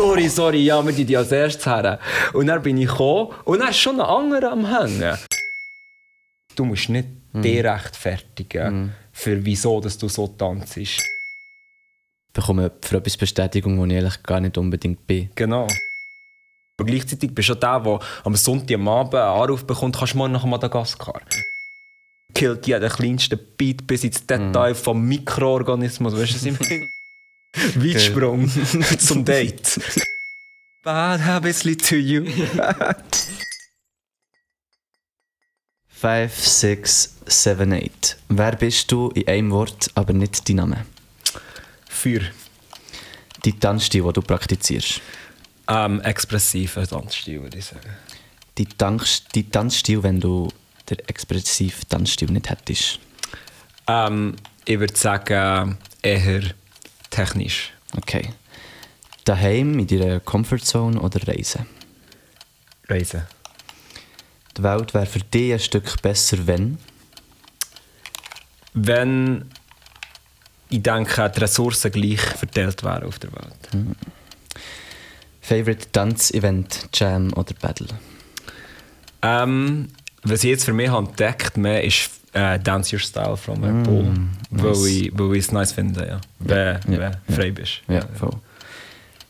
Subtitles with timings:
[0.00, 1.98] sorry, sorry, ja, wir die als erstes her.
[2.32, 5.18] Und dann bin ich gekommen und dann ist schon ein anderer am Hängen.
[6.56, 7.42] Du musst nicht mm.
[7.42, 8.92] dich rechtfertigen, mm.
[9.12, 10.76] für wieso dass du so tanzt.
[10.76, 10.98] Ich
[12.32, 15.30] bekomme für etwas Bestätigung, wo ich eigentlich gar nicht unbedingt bin.
[15.34, 15.66] Genau.
[16.78, 20.14] Aber gleichzeitig bist du auch der, der am Sonntag am Abend einen Anruf bekommt, kannst
[20.14, 21.20] du morgen nach Madagaskar.
[22.34, 24.76] Killt jeden kleinsten Beat bis ins Detail mm.
[24.76, 26.88] vom Mikroorganismus, weißt du, was ich meine?
[27.74, 28.48] Weitsprung
[28.98, 29.80] zum Date.
[30.82, 32.24] Bad habits lead to you.
[35.88, 38.16] Five, six, seven, eight.
[38.28, 40.86] Wer bist du in einem Wort, aber nicht dein Name?
[41.86, 42.22] Für.
[43.44, 45.02] Die Tanzstil, den du praktizierst?
[45.68, 47.90] Ähm, expressiver Tanzstil, würde ich sagen.
[48.56, 50.48] Die, Tanz die Tanzstil, wenn du
[50.88, 52.98] den expressiven Tanzstil nicht hättest?
[53.86, 56.42] Ähm, ich würde sagen, eher
[57.10, 57.72] technisch.
[57.96, 58.30] Okay.
[59.24, 61.66] Daheim, in deiner Comfortzone oder Reisen?
[62.88, 63.26] Reisen.
[64.56, 66.78] Die Welt wäre für dich ein Stück besser, wenn?
[68.72, 69.50] Wenn
[70.70, 73.72] ich denke, die Ressourcen gleich verteilt wären auf der Welt.
[73.72, 73.96] Hm.
[75.40, 77.88] Favorite Tanzevent, Jam oder Battle?
[79.22, 79.88] Ähm,
[80.22, 84.02] was ich jetzt für mich entdeckt habe, ist äh, Dance Your Style von mm, Paul.
[84.50, 84.64] Nice.
[84.64, 86.20] Weil, ich, weil ich es nice finde, ja.
[86.38, 87.82] Wenn du ja, ja, frei bist.
[87.88, 88.36] Ja, voll.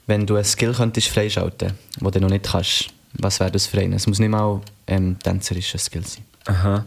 [0.07, 3.81] Wenn du ein Skill könntest freischalten, das du noch nicht kannst, was wäre das für
[3.81, 3.95] einen?
[3.95, 6.25] Es muss nicht mal ähm, tänzerischer Skill sein.
[6.47, 6.85] Aha.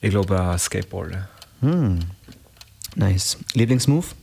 [0.00, 1.26] Ich glaube äh, Skateboarden.
[1.60, 1.98] Hm.
[2.94, 3.38] Nice.
[3.54, 4.14] Lieblingsmove?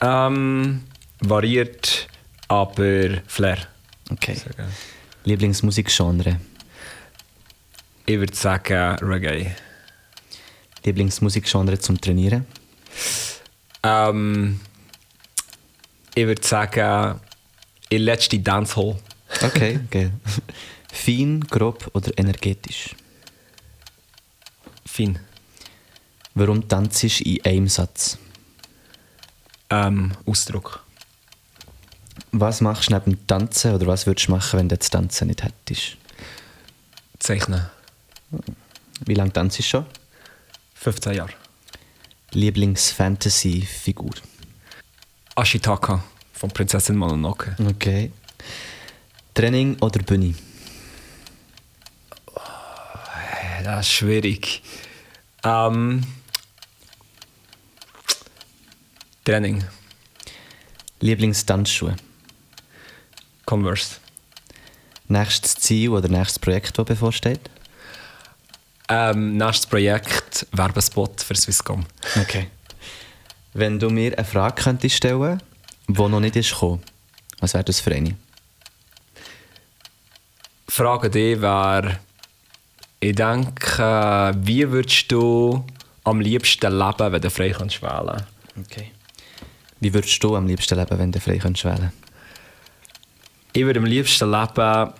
[0.00, 0.82] Ähm,
[1.20, 2.08] variiert,
[2.48, 3.58] aber Flair.
[4.10, 4.36] Okay.
[5.24, 6.40] Lieblingsmusikgenre?
[8.06, 9.52] Ich würde sagen Reggae.
[10.84, 12.46] Lieblingsmusikgenre zum Trainieren?
[13.82, 14.60] Ähm,
[16.14, 17.20] ich würde sagen,
[17.88, 18.96] in letzte Dancehall.
[19.42, 20.10] Okay, okay.
[20.92, 22.94] Fein, grob oder energetisch?
[24.86, 25.18] Fein.
[26.34, 28.18] Warum tanzt du in einem Satz?
[29.70, 30.84] Ähm, Ausdruck.
[32.32, 35.28] Was machst du neben dem Tanzen oder was würdest du machen, wenn du das Tanzen
[35.28, 35.96] nicht hättest?
[37.18, 37.66] Zeichnen.
[39.04, 39.86] Wie lange tanzt du schon?
[40.84, 41.32] 15 Jahre.
[42.32, 44.10] Lieblings-Fantasy-Figur?
[45.34, 47.56] Ashitaka von Prinzessin Mononoke.
[47.58, 48.12] Okay.
[49.32, 50.34] Training oder Bühne?
[52.26, 52.40] Oh,
[53.64, 54.62] das ist schwierig.
[55.42, 56.04] Ähm,
[59.24, 59.64] Training.
[61.00, 61.96] Lieblingstanzschuhe?
[63.46, 63.96] Converse.
[65.08, 67.40] Nächstes Ziel oder nächstes Projekt, das bevorsteht?
[68.88, 71.86] Ähm, nächstes Projekt, Werbespot für Swisscom.
[72.20, 72.48] Okay.
[73.54, 75.40] Wenn du mir eine Frage könntest stellen
[75.86, 76.82] die noch nicht ist gekommen,
[77.40, 78.16] was wäre das für eine?
[80.68, 81.98] Die Frage die wäre,
[83.00, 85.64] ich denke, wie würdest du
[86.04, 88.24] am liebsten leben, wenn du frei kannst wählen
[88.58, 88.90] Okay.
[89.80, 91.92] Wie würdest du am liebsten leben, wenn du frei kannst wählen
[93.52, 94.92] Ich würde am liebsten leben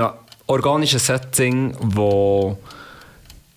[0.00, 0.14] einem
[0.46, 2.58] organisches Setting, wo,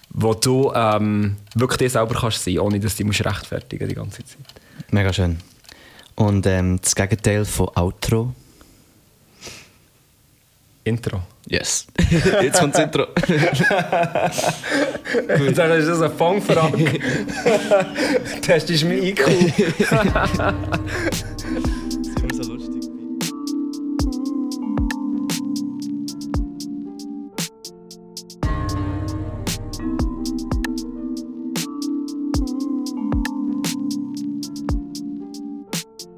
[0.09, 4.23] wo du ähm, wirklich dir selber kannst sein, ohne dass du dich rechtfertigen die ganze
[4.25, 4.37] Zeit.
[4.91, 5.37] Mega schön.
[6.15, 8.33] Und ähm, das Gegenteil von Outro?
[10.83, 11.21] Intro.
[11.47, 11.87] Yes.
[12.41, 13.05] Jetzt kommt das Intro.
[15.37, 15.57] Gut.
[15.57, 16.99] Dann ist das ein Fangfrage.
[18.41, 19.21] Testest du mein IQ?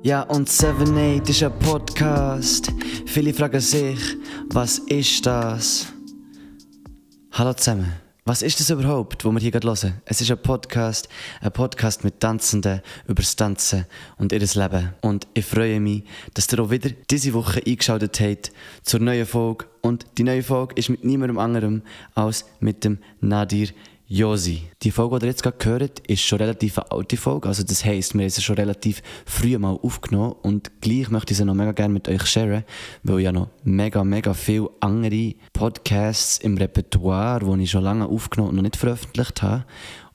[0.02, 2.72] Ja, und 7-8 ist ein Podcast.
[3.06, 4.00] Viele fragen sich,
[4.48, 5.88] was ist das?
[7.34, 7.92] Hallo zusammen.
[8.24, 10.02] Was ist das überhaupt, wo wir hier gerade hören?
[10.06, 11.10] Es ist ein Podcast,
[11.42, 13.88] ein Podcast mit Tanzenden über das Tanzen
[14.18, 14.94] und ihr Leben.
[15.02, 16.04] Und ich freue mich,
[16.34, 18.54] dass ihr auch wieder diese Woche eingeschaltet habt
[18.84, 19.66] zur neuen Folge.
[19.82, 21.82] Und die neue Folge ist mit niemandem anderem
[22.16, 23.70] als mit dem Nadir
[24.12, 24.64] Josi.
[24.82, 27.48] Die Folge, die ihr jetzt gerade gehört, ist schon relativ eine alte Folge.
[27.48, 31.38] Also das heisst, wir haben sie schon relativ früh mal aufgenommen und gleich möchte ich
[31.38, 32.64] sie noch mega gerne mit euch sharen,
[33.04, 38.08] weil ich ja noch mega, mega viele andere Podcasts im Repertoire, die ich schon lange
[38.08, 39.68] aufgenommen und noch nicht veröffentlicht habe.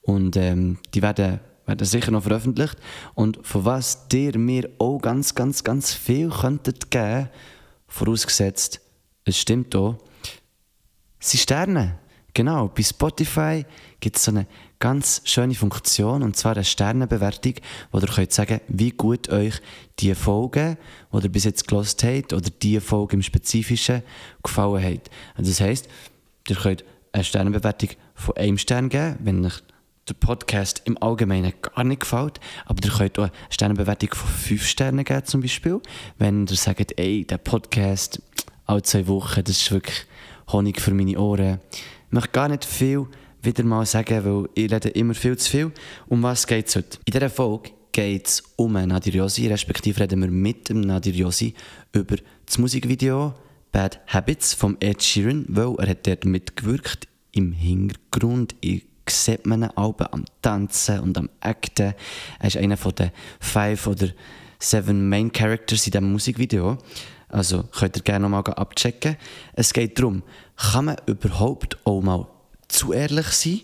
[0.03, 2.77] Und ähm, die werden, werden sicher noch veröffentlicht.
[3.15, 7.29] Und von was ihr mir auch ganz, ganz, ganz viel könntet geben,
[7.87, 8.81] vorausgesetzt,
[9.25, 9.99] es stimmt auch,
[11.21, 12.01] sind Sterne.
[12.37, 13.65] Genau, bei Spotify
[14.01, 14.49] gibt es so eine
[14.81, 17.55] ganz schöne Funktion, und zwar eine Sternenbewertung,
[17.93, 19.63] wo ihr könnt sagen, wie gut euch
[20.01, 20.77] die Folge,
[21.13, 24.03] die ihr bis jetzt gelost habt, oder die Folge im Spezifischen
[24.43, 25.11] gefallen hat.
[25.39, 25.89] Und das heisst,
[26.49, 29.63] ihr könnt eine Sternenbewertung von einem Stern geben, wenn euch
[30.09, 34.67] der Podcast im Allgemeinen gar nicht gefällt, aber ihr könnt auch eine Sternenbewertung von fünf
[34.67, 35.81] Sternen geben, zum Beispiel,
[36.19, 38.21] wenn ihr sagt, ey, der Podcast
[38.67, 40.05] alle zwei Wochen, das ist wirklich
[40.53, 41.61] Honig für meine Ohren.
[42.15, 43.09] Möchte gar nicht viel
[43.43, 45.73] wieder mal sagen, weil ich rede immer viel zu viel.
[46.07, 46.99] Um was geht es heute?
[47.07, 51.55] In dieser Folge geht es um Nadir Yossi, respektive reden wir mit dem Nadir Yossi
[51.93, 52.15] über
[52.47, 53.35] das Musikvideo
[53.73, 58.55] Bad Habits vom Ed Sheeran, weil er hat dort mitgewirkt im Hintergrund.
[58.61, 61.95] Ich sieht man ihn am Tanzen und am Acten.
[62.39, 64.11] Er ist einer der five oder
[64.61, 66.79] seven Main Characters in diesem Musikvideo.
[67.35, 69.17] Also könnt ihr gerne mal abchecken.
[69.55, 70.23] Es geht darum,
[70.57, 72.27] kann man überhaupt auch mal
[72.69, 73.61] zu ehrlich sein?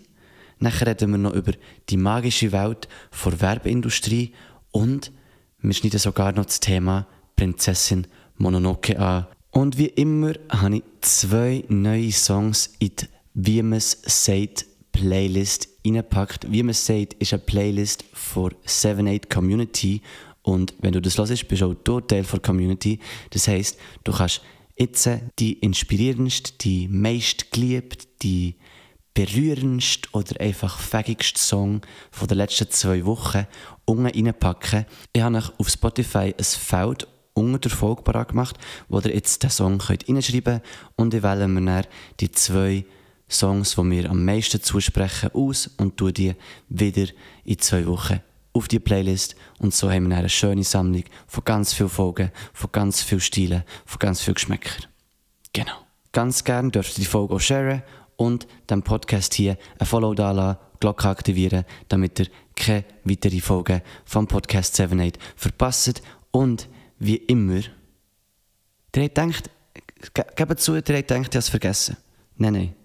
[0.59, 1.53] Nachher reden wir noch über
[1.89, 2.87] die magische Welt
[3.25, 4.33] der Werbeindustrie
[4.71, 5.11] und
[5.59, 8.07] wir schneiden sogar noch das Thema Prinzessin
[8.37, 9.27] Mononoke an.
[9.51, 15.69] Und wie immer habe ich zwei neue Songs in die Wie man es sagt Playlist
[15.85, 16.51] reingepackt.
[16.51, 20.01] Wie man es sagt, ist eine Playlist für 7-8 Community
[20.43, 22.99] und wenn du das hörst, bist du auch du Teil der Community.
[23.29, 24.41] Das heisst, du kannst
[24.75, 25.09] jetzt
[25.39, 28.55] die inspirierendste, die meist geliebt, die
[29.13, 31.81] berührendste oder einfach fähigste Song
[32.11, 33.45] von den letzten zwei Wochen
[33.85, 34.85] unten reinpacken.
[35.13, 38.57] Ich habe euch auf Spotify ein Feld unter der Folge parat gemacht,
[38.89, 40.63] wo ihr jetzt den Song könnt reinschreiben könnt
[40.95, 41.87] und ich wähle mir dann
[42.19, 42.85] die zwei
[43.29, 46.35] Songs, die mir am meisten zusprechen, aus und tue die
[46.69, 47.07] wieder
[47.45, 48.19] in zwei Wochen
[48.53, 52.71] auf die Playlist und so haben wir eine schöne Sammlung von ganz vielen Folgen, von
[52.71, 54.85] ganz vielen Stilen, von ganz vielen Geschmäckern.
[55.53, 55.77] Genau.
[56.11, 57.83] Ganz gern dürft ihr die Folge auch sharen
[58.17, 63.81] und dem Podcast hier ein Follow da lassen, Glocke aktivieren, damit ihr keine weitere Folge
[64.03, 66.01] vom Podcast 78 verpasst.
[66.31, 66.67] Und
[66.99, 67.61] wie immer,
[68.93, 69.49] der habt gedacht,
[70.35, 71.97] gebt zu, der habt gedacht, ich habe es vergessen.
[72.37, 72.75] Nein, nein.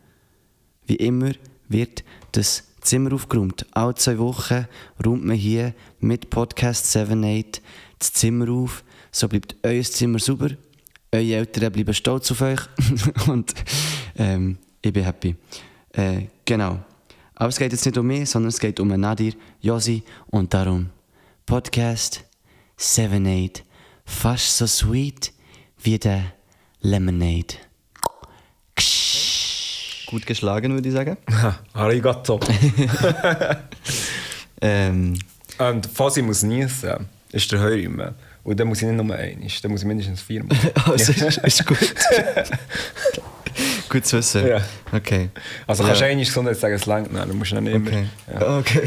[0.87, 1.33] Wie immer
[1.69, 3.67] wird das Zimmer aufgeräumt.
[3.73, 4.67] Alle zwei Wochen
[5.05, 7.63] räumt man hier mit Podcast 78
[7.99, 8.85] das Zimmer auf.
[9.11, 10.51] So bleibt euer Zimmer sauber.
[11.13, 12.61] Eure Eltern bleiben stolz auf euch.
[13.27, 13.55] Und
[14.17, 15.35] ähm, ich bin happy.
[15.93, 16.79] Äh, genau.
[17.35, 20.91] Aber es geht jetzt nicht um mich, sondern es geht um Nadir, Josi und darum
[21.45, 22.25] Podcast
[22.79, 23.65] 78.
[24.05, 25.33] Fast so sweet
[25.83, 26.33] wie der
[26.81, 27.57] Lemonade.
[30.07, 31.17] Gut geschlagen, würde ich sagen.
[31.73, 32.39] Arigato.
[34.61, 35.19] ähm,
[35.59, 38.15] Und falls ich muss niesen, ist der Heurimmen.
[38.45, 40.57] Und dann muss ich nicht nur einen, dann muss ich mindestens viermal.
[40.85, 41.79] also ist, ist gut.
[43.89, 44.47] gut zu wissen.
[44.47, 44.61] Ja.
[44.93, 45.31] Okay.
[45.67, 45.89] Also Ja.
[45.89, 47.91] kannst du eigentlich Gesundheit sagen, es längt nicht, du musst nicht immer.
[47.91, 48.07] Okay.
[48.33, 48.59] Ja.
[48.59, 48.83] okay.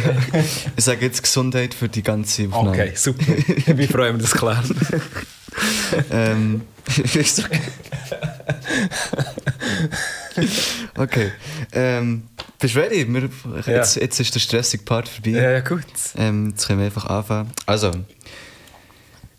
[0.78, 2.70] Ich sage jetzt Gesundheit für die ganze Aufnahme.
[2.70, 3.26] Okay, super.
[3.78, 4.76] Wir freuen uns, das klären.
[6.12, 6.62] Ähm,
[11.00, 11.32] okay.
[11.72, 12.24] Ähm,
[12.60, 13.08] bist du ready?
[13.12, 13.30] Wir,
[13.66, 15.32] jetzt, jetzt ist der stressige Part vorbei.
[15.32, 15.84] Ja, ja, gut.
[16.18, 17.52] Ähm, jetzt können wir einfach anfangen.
[17.66, 17.92] Also,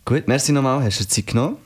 [0.05, 1.57] gut, merci nochmal, hast du Zeit genommen.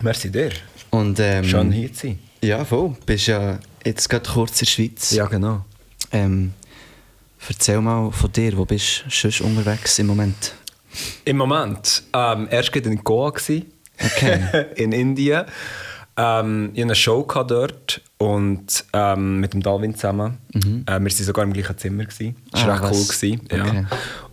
[0.00, 0.52] Merci dir.
[0.90, 2.18] Und, ähm, Schön hier zu sein.
[2.40, 2.96] Ja, voll.
[3.04, 5.10] Bist ja jetzt gerade kurz in der Schweiz.
[5.10, 5.64] Ja, genau.
[6.12, 6.54] Ähm,
[7.48, 10.54] erzähl mal von dir, wo bist du sonst unterwegs im Moment?
[11.24, 14.66] Im Moment, ähm, erst gerade in Goa Okay.
[14.76, 15.44] in Indien.
[16.16, 20.38] Ähm, ich hatte eine Show dort und ähm, mit dem Dalvin zusammen.
[20.54, 22.04] Äh, wir waren sogar im gleichen Zimmer.
[22.04, 22.36] Gewesen.
[22.50, 22.82] Das war Mhm.
[22.82, 23.06] Ah, recht cool.
[23.06, 23.66] Gewesen, ja.
[23.66, 23.86] Okay.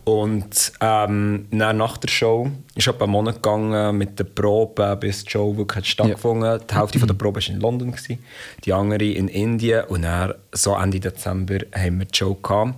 [0.06, 5.32] Und ähm, nach der Show ist etwa einen Monat gegangen mit der Probe, bis die
[5.32, 8.20] Show wirklich hat stattgefunden Die Hälfte von der Probe war in London, gewesen,
[8.64, 9.86] die andere in Indien.
[9.86, 12.76] Und dann, so Ende Dezember, haben wir die Show gehabt.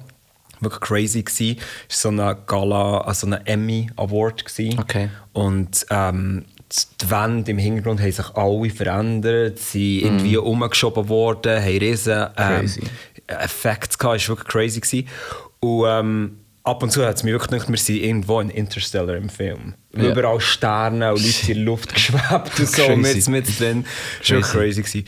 [0.61, 1.57] Wirklich crazy gsi.
[1.89, 4.45] Es war so eine Gala, also eine Emmy Award.
[4.79, 5.09] Okay.
[5.33, 6.45] Und ähm,
[7.01, 12.71] die Wände im Hintergrund haben sich alle verändert, sind irgendwie umgeschoben worden, haben riesen ähm.
[13.27, 14.79] Effekte gehabt, es war wirklich crazy.
[14.79, 15.07] Gewesen.
[15.59, 19.15] Und ähm, ab und zu hat es mich wirklich gedacht, wir sind irgendwo in Interstellar
[19.15, 19.73] im Film.
[19.95, 20.11] Ja.
[20.11, 22.95] Überall Sterne und Leute in der Luft geschwebt und so, Crazy.
[22.95, 23.85] mit, mit drin.
[24.19, 24.81] Das war wirklich crazy.
[24.81, 25.05] Gewesen.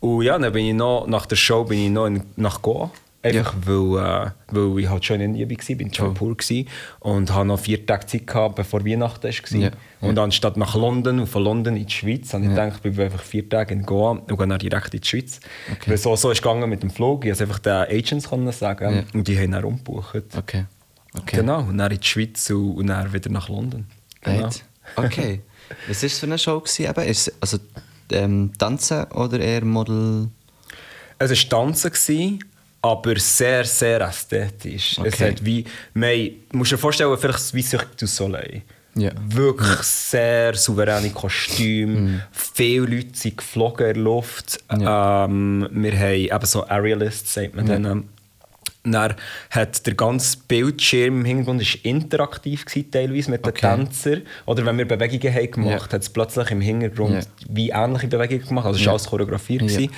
[0.00, 2.90] Und ja, dann bin ich noch, nach der Show bin ich noch in, nach Goa.
[3.24, 6.66] Einfach weil, äh, weil ich halt schon in Indien war, bin in Jaipur gsi
[6.98, 9.58] und hatte noch vier Tage Zeit gehabt, bevor Weihnachten war.
[9.60, 9.70] Ja.
[10.00, 12.64] Und anstatt nach London und von London in die Schweiz, habe ich Ja.
[12.64, 15.38] gedacht, ich bleibe einfach vier Tage in Goa und gehe dann direkt in die Schweiz.
[15.70, 15.90] Okay.
[15.90, 17.24] Weil so, so ist es gegangen mit dem Flug.
[17.24, 19.02] Ich konnte einfach den Agents können sagen Ja.
[19.14, 20.16] und die haben dann umgebucht.
[20.36, 20.64] Okay.
[21.16, 21.36] okay.
[21.36, 23.86] Genau, und dann in die Schweiz und, dann wieder nach London.
[24.22, 24.44] Genau.
[24.46, 24.64] Right.
[24.96, 25.40] Okay.
[25.88, 26.58] Was war es für eine Show?
[26.58, 27.04] Gewesen, eben?
[27.08, 27.58] Ist es, also
[28.10, 30.28] ähm, Tanzen oder eher Model?
[31.18, 32.44] Es war Tanzen, gewesen,
[32.82, 34.98] aber sehr, sehr ästhetisch.
[35.04, 35.30] Es Okay.
[35.30, 38.62] hat wie, du musst dir vorstellen, vielleicht wie Cirque du Soleil.
[38.94, 39.10] Ja.
[39.26, 42.24] Wirklich sehr souveräne Kostüme.
[42.32, 44.58] Viele Leute sind geflogen in der Luft.
[44.78, 45.24] Ja.
[45.24, 48.08] Ähm, wir haben eben so Aerialists, sagt man denen.
[48.84, 49.14] Dann
[49.50, 53.76] hat der ganze Bildschirm im Hintergrund ist interaktiv gewesen, teilweise mit den Okay.
[53.76, 54.22] Tänzern.
[54.46, 55.92] Oder wenn wir Bewegungen haben gemacht, Ja.
[55.92, 57.20] hat es plötzlich im Hintergrund Ja.
[57.48, 58.66] wie ähnliche Bewegungen gemacht.
[58.66, 58.92] Also es war Ja.
[58.92, 59.60] alles choreografiert.
[59.62, 59.90] Gewesen.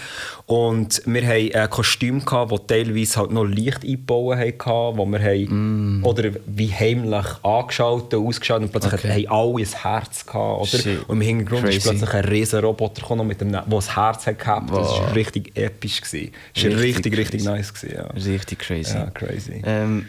[0.47, 5.19] Und wir hatten ein Kostüm, gehabt, das teilweise halt noch Licht eingebaut hatten, wo wir
[5.23, 8.97] haben, oder wie heimlich angeschaut und ausgeschaut und plötzlich Mm.
[9.07, 9.27] Okay.
[9.27, 10.83] haben alle ein Herz gehabt, oder?
[10.83, 11.09] Shit.
[11.09, 11.89] Und im Hintergrund ist Crazy.
[11.89, 14.69] plötzlich ein riesen Roboter gekommen, mit dem, der ein Herz hat gehabt.
[14.71, 15.15] Das war Wow.
[15.15, 16.03] richtig episch.
[16.03, 16.33] Gewesen.
[16.55, 17.73] Das war Richtig richtig, richtig, nice.
[17.73, 18.03] Gewesen, ja.
[18.09, 18.74] Richtig crazy.
[18.83, 19.63] Ja, crazy.
[19.65, 20.07] Ähm,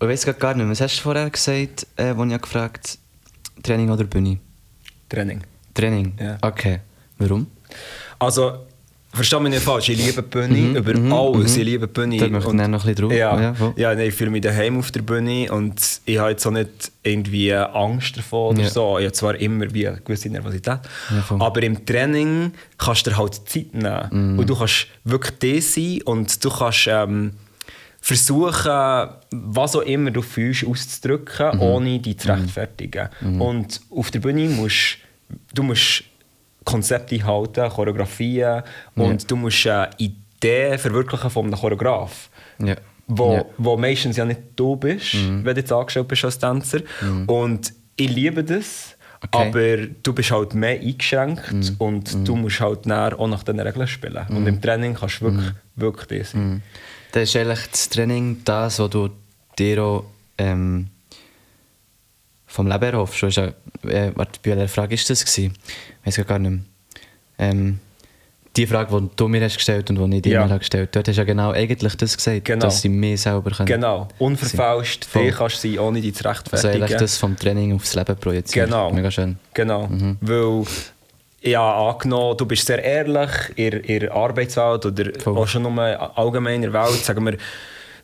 [0.00, 0.68] ich weiß gar nicht.
[0.68, 2.98] Was hast du vorher gesagt, äh, als ich gefragt
[3.62, 4.38] Training oder Bühne?
[5.08, 5.40] Training.
[5.74, 6.12] Training?
[6.20, 6.38] Ja.
[6.40, 6.80] Okay.
[7.18, 7.46] Warum?
[8.18, 8.66] Also,
[9.12, 11.60] versteh mich nicht falsch, ich liebe Bühne, über mhm, alles, mhm.
[11.60, 12.16] ich liebe Bühne.
[12.18, 13.12] Da möchte ich noch ein bisschen drauf.
[13.12, 15.74] Ja, Ja, ja, nein, ich fühle mich daheim auf der Bühne und
[16.04, 18.70] ich habe jetzt auch nicht irgendwie Angst davor oder Ja.
[18.70, 18.98] so.
[18.98, 20.78] Ich habe zwar immer wie eine gewisse Nervosität,
[21.10, 24.38] Ja, aber im Training kannst du dir halt Zeit nehmen Mhm.
[24.38, 27.32] und du kannst wirklich das sein und du kannst ähm,
[28.00, 31.60] versuchen, was auch immer du fühlst, auszudrücken, Mhm.
[31.62, 33.08] ohne dich zu rechtfertigen.
[33.38, 34.98] Und auf der Bühne musst
[35.54, 36.04] du musst
[36.64, 38.62] Konzepte halten, Choreografien
[38.96, 42.28] und du musst eine Idee verwirklichen von einem Choreograf
[42.58, 42.74] Ja.
[43.06, 43.44] wo, Ja.
[43.58, 46.80] wo meistens ja nicht du bist, wenn du jetzt angestellt bist als Tänzer.
[47.26, 49.48] Und ich liebe das, Okay.
[49.48, 53.86] aber du bist halt mehr eingeschränkt und du musst halt näher auch nach den Regeln
[53.86, 54.26] spielen.
[54.30, 56.30] Und im Training kannst du wirklich, wirklich das.
[56.32, 56.62] sein.
[57.12, 59.10] Das ist eigentlich das Training das, was du
[59.58, 60.04] dir auch
[60.38, 60.88] ähm,
[62.46, 63.22] vom Leben erhoffst.
[63.22, 63.46] Hast ja,
[63.88, 65.24] äh, warte, bei welcher Frage war das?
[65.24, 65.54] Gewesen?
[66.04, 66.60] Ich weiß gar nicht mehr.
[67.38, 67.78] Ähm,
[68.56, 70.40] die Frage, die du mir hast gestellt und die ich dir Ja.
[70.40, 72.64] mal habe gestellt dort hast ja genau eigentlich das gesagt, Genau.
[72.66, 73.66] dass sie mehr selber können.
[73.66, 75.26] Genau, unverfälscht, Voll.
[75.26, 76.82] dich kannst du sein, ohne dich zu Also rechtfertigen.
[76.82, 78.68] eigentlich das vom Training aufs Leben projizieren.
[78.68, 78.92] Genau.
[78.92, 79.38] Mega schön.
[79.54, 79.88] Genau,
[80.20, 80.64] weil
[81.42, 85.38] ja, angenommen, du bist sehr ehrlich in, der Arbeitswelt oder Voll.
[85.38, 87.04] auch schon nur allgemein in der Welt.
[87.04, 87.36] Sagen wir,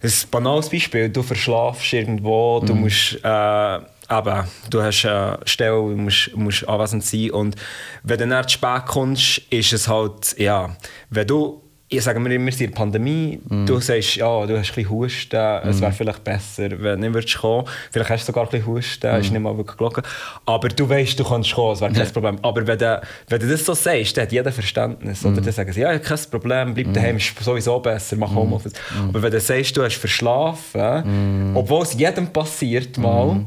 [0.02, 5.96] ein banales Beispiel, du verschlafst irgendwo, du musst äh, eben, du hast eine Stelle, du
[5.96, 7.56] musst, musst anwesend sein und
[8.02, 10.76] wenn du dann zu spät kommst, ist es halt, ja,
[11.10, 14.74] wenn du ich sage mir immer, in der Pandemie, du sagst, ja, du hast ein
[14.74, 17.64] bisschen Husten, es wäre vielleicht besser, wenn du nicht würdest kommen.
[17.92, 20.02] Vielleicht hast du sogar ein bisschen Husten, ist nicht mal wirklich gelogen.
[20.46, 22.38] Aber du weißt, du kannst kommen, es wäre kein Problem.
[22.42, 25.24] Aber wenn du, wenn du das so sagst, dann hat jeder Verständnis.
[25.24, 25.40] Oder?
[25.40, 28.72] Dann sagen sie, ja, kein Problem, bleib daheim, ist sowieso besser, mach Homeoffice.
[29.08, 33.44] Aber wenn du sagst, du hast verschlafen, obwohl es jedem passiert mal,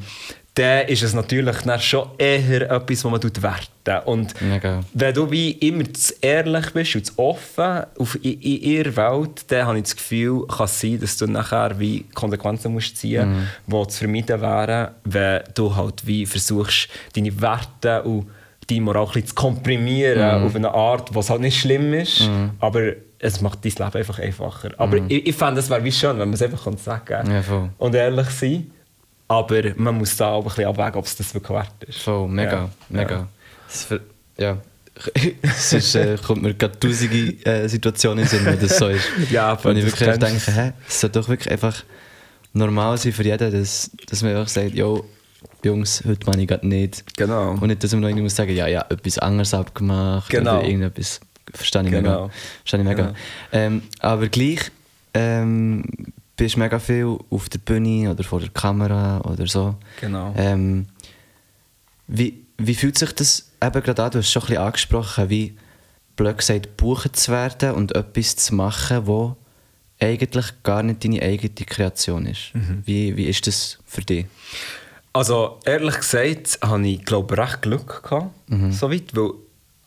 [0.59, 4.07] dann ist es natürlich dann schon eher etwas, was man werten.
[4.07, 4.81] Und Mega.
[4.93, 9.45] wenn du wie immer zu ehrlich bist und zu offen auf, in, in ihrer Welt,
[9.47, 13.47] dann habe ich das Gefühl, kann es sein, dass du nachher wie Konsequenzen musst ziehen
[13.67, 18.27] musst, die zu vermeiden wären, wenn du halt wie versuchst, deine Werte und
[18.69, 22.91] deine Moral ein bisschen zu komprimieren auf eine Art, was halt nicht schlimm ist, aber
[23.17, 24.71] es macht dein Leben einfach einfacher.
[24.77, 27.69] Aber ich, ich fände, es wäre wie schön, wenn man es einfach sagen kann Ja,
[27.77, 28.71] und ehrlich sein.
[29.29, 31.99] Aber man muss da auch ein bisschen abwägen, ob es das wirklich wert ist.
[31.99, 32.69] Voll, mega, Ja.
[32.89, 33.27] mega.
[34.37, 34.57] Ja.
[35.41, 39.05] Ist, äh, kommt mir gerade tausende äh, Situationen in den Sinn, wo das so ist.
[39.31, 41.83] Ja, Wo ich wirklich denke, hä, es sollte doch wirklich einfach
[42.51, 45.05] normal sein für jeden, dass, dass man einfach sagt, jo,
[45.63, 47.15] Jungs, heute meine ich gerade nicht.
[47.15, 47.51] Genau.
[47.51, 50.57] Und nicht, dass man noch irgendwie muss sagen, ja, ja, etwas anderes abgemacht Genau.
[50.59, 51.21] oder irgendetwas.
[51.53, 52.23] Verstehe ich Genau.
[52.23, 52.29] mega.
[52.63, 53.03] Verstehe ich mega.
[53.03, 53.15] Genau.
[53.53, 54.69] Ähm, aber gleich
[55.13, 55.85] ähm,
[56.39, 59.75] bist mega viel auf der Bühne oder vor der Kamera oder so.
[60.01, 60.33] Genau.
[60.37, 60.87] Ähm,
[62.07, 64.11] wie, wie fühlt sich das eben gerade an?
[64.11, 65.57] Du hast es schon ein bisschen angesprochen, wie
[66.15, 69.35] blöd gesagt, gebucht zu werden und etwas zu machen, wo
[69.99, 72.51] eigentlich gar nicht deine eigene Kreation ist.
[72.55, 72.83] Mhm.
[72.85, 74.25] Wie, wie ist das für dich?
[75.13, 78.71] Also ehrlich gesagt, habe ich glaube recht Glück gehabt, Mhm.
[78.71, 79.31] soweit, weil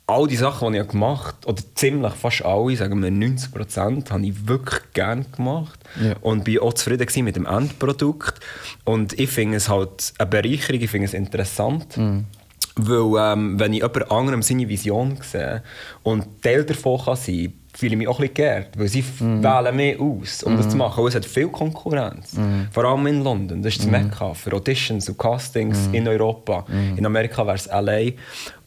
[0.07, 4.11] all die Sachen, die ich gemacht habe, oder ziemlich fast alle, sagen wir 90 Prozent,
[4.11, 6.15] habe ich wirklich gerne gemacht Ja.
[6.21, 8.41] und bin auch zufrieden mit dem Endprodukt.
[8.85, 11.97] Und ich finde es halt eine Bereicherung, ich finde es interessant.
[11.97, 12.27] Mhm.
[12.77, 15.63] Weil, ähm, wenn ich jemand anderem seine Vision sehe
[16.03, 19.43] und Teil davon kann sein fühle ich mich auch ein bisschen geehrt, weil sie Mhm.
[19.43, 21.01] wählen mich aus, um das zu machen.
[21.03, 22.69] Und es hat viel Konkurrenz, Mhm.
[22.71, 23.63] vor allem in London.
[23.63, 25.95] Das ist das Mekka für Auditions und Castings Mhm.
[25.95, 26.67] in Europa.
[26.97, 28.13] In Amerika wäre es L.A.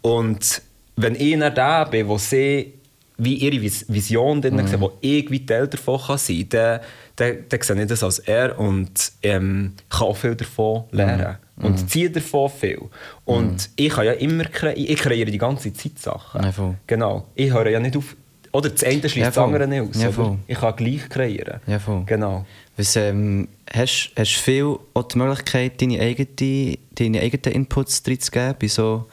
[0.01, 0.61] Und
[0.95, 2.73] wenn ich dann der bin, der sie
[3.17, 4.81] wie ihre Vis Vision drin Mhm.
[4.81, 6.79] wo ich wie Teil davon kann sein kann,
[7.15, 11.37] dann, dann sehe ich das als er und ähm, kann auch viel davon lernen.
[11.55, 11.65] Mhm.
[11.65, 12.81] Und ziehe davon viel.
[13.23, 16.43] Und ich kann ja immer kreieren, ich kreiere die ganze Zeit Sachen.
[16.43, 16.75] Ja.
[16.87, 17.27] Genau.
[17.35, 18.15] Ich höre ja nicht auf,
[18.51, 20.01] oder das eine schließt Ja, das andere nicht aus.
[20.17, 20.37] Ja.
[20.47, 21.61] Ich kann gleich kreieren.
[21.67, 22.03] Ja, voll.
[22.05, 22.45] Genau.
[22.75, 28.67] Was, ähm, hast du viel auch die Möglichkeit, deine eigenen, deine eigenen Inputs reinzugeben bei
[28.67, 29.05] so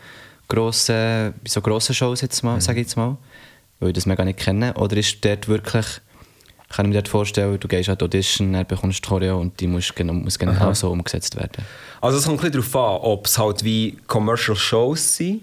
[0.53, 3.17] grossen, bei so grossen Shows, jetzt mal, sage ich jetzt mal?
[3.81, 4.75] Weil ich das mega nicht kenne.
[4.75, 5.87] Oder ist dort wirklich,
[6.69, 9.59] kann ich mir dort vorstellen, du gehst an die Audition, dann bekommst du Choreo und
[9.61, 11.65] die muss genau, muss genau so umgesetzt werden?
[12.01, 15.43] Also es kommt ein bisschen darauf an, ob es halt wie Commercial Shows sind.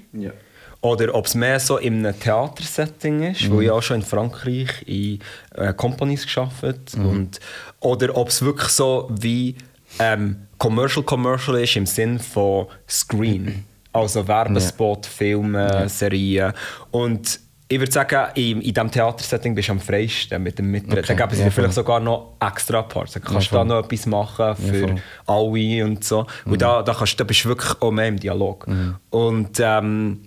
[0.82, 4.70] Oder ob es mehr so in einem Theatersetting ist, wo ich auch schon in Frankreich
[4.86, 5.20] in
[5.56, 7.42] äh, Companies gearbeitet und
[7.82, 9.56] Oder ob es wirklich so wie
[10.00, 13.66] ähm, Commercial Commercial ist im Sinn von Screen.
[13.92, 16.54] Also Werbespot, Filme, Serien.
[16.92, 17.40] Und
[17.72, 21.04] ich würde sagen, in, in diesem Theatersetting bist du am freisten mit dem Mittreten.
[21.04, 23.14] Okay, Da gäbe es ja, vielleicht sogar noch extra Parts.
[23.14, 23.60] Da kannst du voll.
[23.60, 24.96] da noch etwas machen für voll.
[25.28, 26.26] alle und so.
[26.46, 28.68] Und da, da, kannst, da bist du wirklich auch mehr im Dialog.
[29.12, 30.20] Und ähm,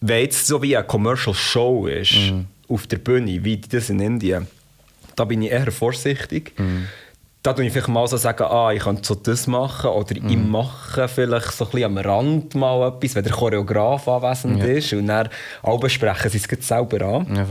[0.00, 2.14] wenn jetzt so wie eine Commercial Show ist,
[2.68, 4.48] auf der Bühne, wie das in Indien,
[5.14, 6.52] da bin ich eher vorsichtig.
[7.42, 10.36] Da tue ich vielleicht mal so sagen, ah, ich könnte so das machen oder ich
[10.36, 15.06] mache vielleicht so ein bisschen am Rand mal etwas, wenn der Choreograf anwesend ist und
[15.06, 15.28] dann
[15.62, 17.36] alle besprechen sie es selber an.
[17.36, 17.46] Ja.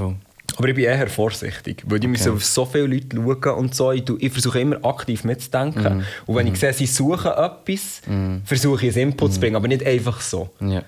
[0.57, 3.91] Aber ich bin eher vorsichtig, weil ich muss auf so viele Leute schauen und so.
[3.91, 6.03] Ich, ich versuche immer aktiv mitzudenken.
[6.25, 8.01] Und wenn ich sehe, sie suchen etwas,
[8.43, 10.49] versuche ich einen Input zu bringen, aber nicht einfach so.
[10.59, 10.81] Ja.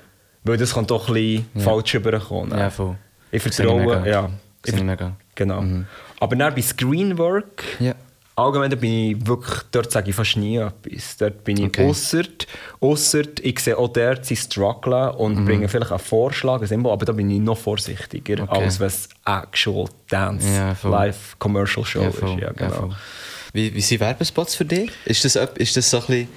[0.44, 2.58] Weil das kann doch ein bisschen falsch überkommen.
[2.58, 2.96] Ja, voll.
[3.32, 4.06] Ich ich vertraue, mega.
[4.06, 4.30] ja.
[4.66, 4.76] Ich.
[5.36, 5.64] Genau.
[6.20, 7.94] Aber dann bei Screenwork, Ja.
[8.40, 11.18] Allgemein bin ich wirklich, dort sage ich fast nie etwas.
[11.18, 11.88] Dort bin ich Okay.
[11.90, 12.24] ausser,
[12.80, 17.12] ausser, ich sehe auch dort sie strugglen und bringen vielleicht einen Vorschlag, ein aber da
[17.14, 18.64] bin ich noch vorsichtiger, Okay.
[18.64, 22.22] als wenn es actual Dance, Ja, live Commercial Show Ja, ist.
[22.22, 22.72] Ja, Ja, genau.
[22.76, 22.96] voll.
[23.54, 24.92] Wie, wie sind Werbespots für dich?
[25.06, 26.28] Ist das, ist das so ein bisschen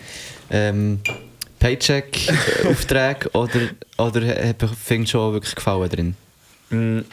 [0.51, 1.01] ähm,
[1.59, 3.61] Paycheck-Auftrag oder,
[3.99, 4.21] oder
[4.83, 5.89] findest du schon wirklich Gefallen
[6.71, 7.05] drin?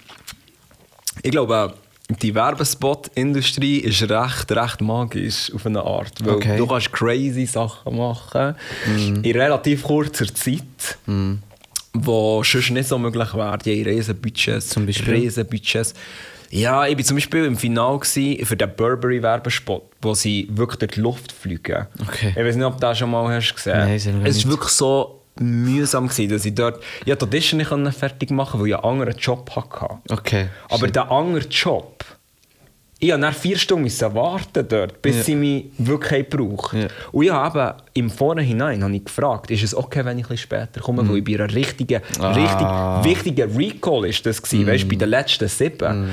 [1.21, 1.73] Ich glaube,
[2.09, 6.13] die Werbespot-Industrie ist recht, recht magisch auf eine Art.
[6.25, 6.57] Weil Okay.
[6.57, 8.55] du kannst crazy Sachen machen
[9.23, 10.97] in relativ kurzer Zeit,
[11.93, 13.57] wo sonst nicht so möglich wäre.
[13.59, 14.69] Die haben riesen Budgets.
[14.69, 15.13] Zum Beispiel?
[15.15, 15.93] Riesen Budgets.
[16.51, 21.01] Ja, ich war zum Beispiel im Finale für den Burberry-Werbespot, wo sie wirklich durch die
[21.01, 21.85] Luft fliegen.
[22.01, 22.29] Okay.
[22.35, 24.45] Ich weiß nicht, ob du das schon mal hast gesehen Nein, ich noch Es ist
[24.45, 24.49] nicht.
[24.49, 28.67] wirklich so mühsam, gewesen, dass ich dort ich die Audition nicht fertig machen konnte, weil
[28.69, 29.97] ich einen anderen Job hatte.
[30.09, 30.47] Okay.
[30.69, 32.03] Aber der andere Job,
[32.99, 35.23] ich musste vier Stunden warten dort, bis Ja.
[35.23, 36.81] sie mich wirklich brauchen.
[36.81, 36.87] Ja.
[37.11, 40.43] Und ich habe im Vorhinein habe ich gefragt, ist es okay, wenn ich ein bisschen
[40.43, 42.23] später komme, weil ich bei einer richtigen, Mhm.
[42.23, 43.01] Ah.
[43.03, 43.03] Mhm.
[43.03, 46.09] richtig wichtigen Recall ist das gewesen, weißt, bei den letzten sieben.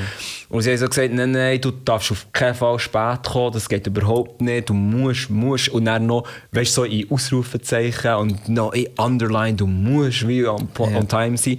[0.49, 3.69] Und sie haben so gesagt, nein, nein, du darfst auf keinen Fall spät kommen, das
[3.69, 5.69] geht überhaupt nicht, du musst, musst.
[5.71, 10.69] Und dann noch, weißt so in Ausrufezeichen und noch in Underline, du musst wie on,
[10.79, 11.59] on time sein.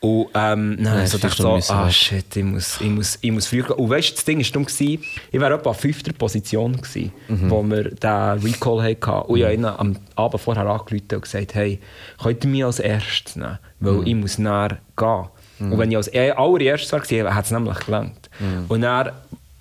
[0.00, 3.30] Und ähm, dann Ja, so dachte ich so, ah shit, ich muss, ich muss, ich
[3.32, 3.72] muss früh gehen.
[3.76, 7.50] Und weißt du, das Ding war dumm, ich wäre etwa an fünfter Position gewesen, Mhm.
[7.50, 9.30] wo wir den Recall hatten.
[9.30, 11.80] Und ich ihnen am Abend vorher angerufen und gesagt, hey,
[12.22, 13.58] könnt ihr mich als erstes nehmen?
[13.80, 14.06] Weil Mhm.
[14.06, 15.24] ich muss näher gehen.
[15.60, 18.28] Und wenn ich als e- allererstes war, hat es nämlich gelangt.
[18.40, 18.64] Mhm.
[18.68, 19.06] Und dann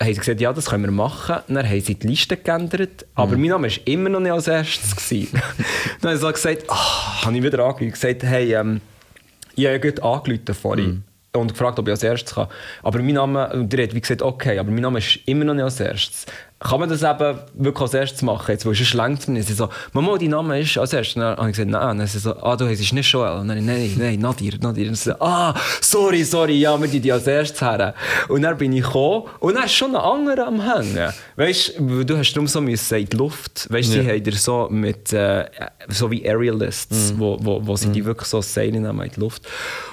[0.01, 1.37] haben sie gesagt, ja, das können wir machen.
[1.47, 3.01] Dann haben sie die Liste geändert.
[3.01, 3.07] Mhm.
[3.15, 4.95] Aber mein Name war immer noch nicht als erstes.
[6.01, 8.81] dann habe ich so gesagt, ah, habe ich wieder angerufen gesagt, hey, ähm,
[9.55, 12.47] ich habe ja gerade angerufen vorhin und gefragt, ob ich als erstes kann.
[12.81, 15.53] Aber mein Name, und der hat wie gesagt, okay, aber mein Name ist immer noch
[15.53, 16.25] nicht als erstes.
[16.63, 18.51] Kann man das eben wirklich als erstes machen?
[18.51, 19.47] Jetzt, weil sonst längt es mir nicht.
[19.47, 21.15] Sie so, Mama, dein Name ist als erstes.
[21.15, 21.97] Dann habe ich gesagt, nein.
[21.97, 23.39] Dann sie so, ah, du heisst nicht Joel.
[23.39, 24.87] Und dann, nein, nein, Nadir, Nadir.
[24.87, 27.93] Und sie so, ah, sorry, sorry, ja, wir die als erstes her.
[28.29, 31.11] Und dann bin ich gekommen und dann ist schon ein anderer am Hängen.
[31.35, 33.67] Weißt du, du hast darum so müssen in die Luft.
[33.69, 34.03] Weißt du, Ja.
[34.03, 35.45] sie haben dir so mit, äh,
[35.89, 39.43] so wie Aerialists, wo, wo, wo sie die wirklich so nehmen in die Luft.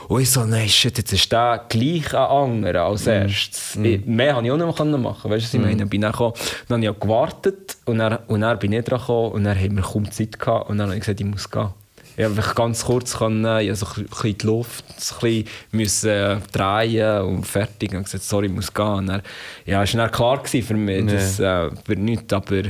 [0.09, 3.77] Und ich so, nein, shit, jetzt ist der gleich ein anderer als erstes.
[3.83, 5.31] Ich, mehr konnte ich auch nicht mehr machen.
[5.31, 5.87] Weißt du, was ich meine?
[5.87, 6.35] Bin dann, gekommen,
[6.69, 9.59] dann habe ich auch gewartet und dann, und dann bin ich dran gekommen und dann
[9.59, 11.69] haben wir kaum Zeit gehabt und dann habe ich gesagt, ich muss gehen.
[12.17, 16.37] Ich habe ganz kurz können, ich so ein bisschen die Luft ein bisschen müssen, äh,
[16.53, 17.95] drehen und fertig.
[17.95, 18.87] Und gesagt, sorry, ich muss gehen.
[18.87, 19.23] Und dann,
[19.65, 22.33] ja, es war dann klar für mich, das äh, wird nichts.
[22.33, 22.63] Aber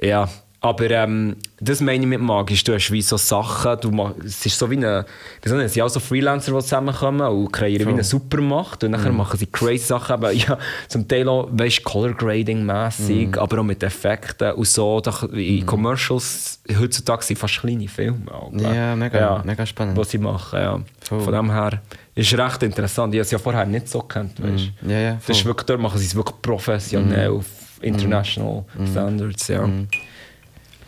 [0.00, 0.28] ja,
[0.62, 2.62] aber ähm, das meine ich mit magisch.
[2.64, 5.06] Du hast wie so Sachen, du mach, es ist so wie eine,
[5.42, 8.90] wieso nicht, es sind auch so Freelancer, die zusammenkommen und kreieren wie eine Supermacht und
[8.90, 13.60] nachher machen sie crazy Sachen, aber ja, zum Teil auch, weißt, Color Grading mäßig, aber
[13.60, 15.00] auch mit Effekten und so.
[15.00, 18.18] Da, in Commercials heutzutage sind fast kleine Filme.
[18.52, 18.74] gell?
[18.74, 19.96] Ja, mega- mega spannend.
[19.96, 20.80] Was sie machen, ja.
[21.08, 21.20] Voll.
[21.20, 21.80] Von dem her
[22.14, 23.14] ist recht interessant.
[23.14, 24.70] Ich habe es ja vorher nicht so gekannt, weißt.
[24.86, 25.50] Ja, ja, Das ist voll.
[25.52, 27.46] wirklich, dort machen sie es wirklich professionell auf
[27.80, 29.66] international Standards, ja.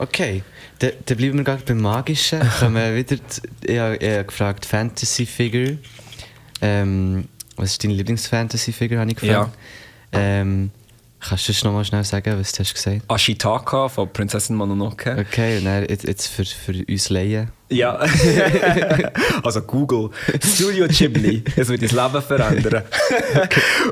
[0.02, 0.42] Okay,
[0.80, 2.40] dann dann bleiben wir gerade beim Magischen.
[2.58, 3.16] Kommen wir wieder,
[3.62, 5.78] ich habe ich habe gefragt, Fantasy-Figure.
[6.60, 9.56] Ähm, Was ist deine Lieblings-Fantasy-Figur, habe ich gefragt.
[10.12, 10.18] Ja.
[10.20, 10.72] Ähm,
[11.28, 15.16] kannst du noch mal schnell sagen, was du hast gesagt Ashitaka von Prinzessin Mononoke.
[15.18, 17.50] Okay, und dann jetzt, jetzt für, für uns Laien.
[17.70, 17.96] Ja.
[19.42, 20.10] also Google.
[20.44, 21.42] Studio Ghibli.
[21.56, 22.82] Es wird dein Leben verändern.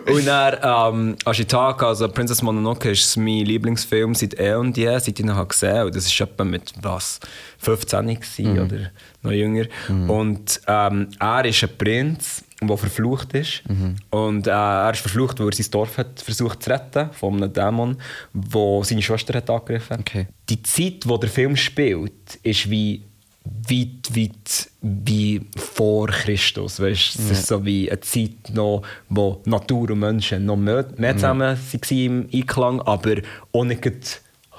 [0.07, 5.09] Und dann ähm, Ashitaka, also Princess Mononoke, ist mein Lieblingsfilm seit eh und je, seit
[5.09, 5.87] ich ihn habe gesehen habe.
[5.87, 7.21] Und das war etwa mit was,
[7.59, 8.90] 15 gewesen, oder
[9.23, 9.64] noch jünger.
[9.88, 13.62] Und ähm, er ist ein Prinz, der verflucht ist.
[14.11, 17.53] Und äh, er ist verflucht, weil er sein Dorf hat versucht zu retten von einem
[17.53, 17.96] Dämon,
[18.33, 20.01] der seine Schwester hat angegriffen hat.
[20.01, 20.27] Okay.
[20.49, 23.05] Die Zeit, wo der Film spielt, ist wie
[23.44, 26.81] weit, weit wie vor Christus.
[26.81, 27.18] Weißt?
[27.18, 31.57] Es ist so wie eine Zeit, noch, wo Natur und Menschen noch mehr, mehr zusammen
[31.57, 33.16] waren im Einklang, aber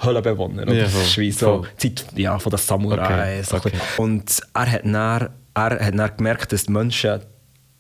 [0.04, 0.64] Höhlenbewohner.
[0.64, 0.74] oder?
[0.74, 1.68] Ja, das ist wie so voll.
[1.78, 3.40] Zeit ja, von den Samurai.
[3.40, 3.72] Okay, so okay.
[3.98, 7.22] Und er hat, dann, er hat dann gemerkt, dass die Menschen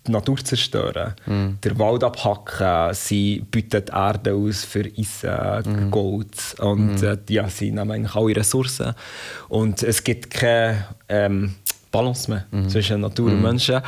[0.07, 1.57] die Natur zerstören, Mhm.
[1.63, 5.91] den Wald abhacken, sie bieten die Erde aus für Eisen, Mhm.
[5.91, 8.93] Gold und äh, ja, sie nehmen eigentlich alle Ressourcen.
[9.49, 11.55] Und es gibt keine ähm,
[11.91, 12.69] Balance mehr Mhm.
[12.69, 13.81] zwischen Natur und Menschen.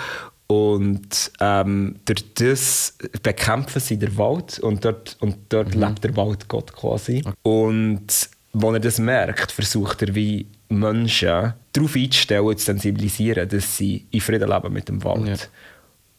[0.47, 5.81] Und ähm, durch das bekämpfen sie den Wald und dort, und dort Mhm.
[5.81, 7.23] lebt der Waldgott quasi.
[7.41, 13.77] Und wenn er das merkt, versucht er wie Menschen darauf einzustellen und zu sensibilisieren, dass
[13.77, 15.27] sie in Frieden leben mit dem Wald.
[15.27, 15.35] Ja.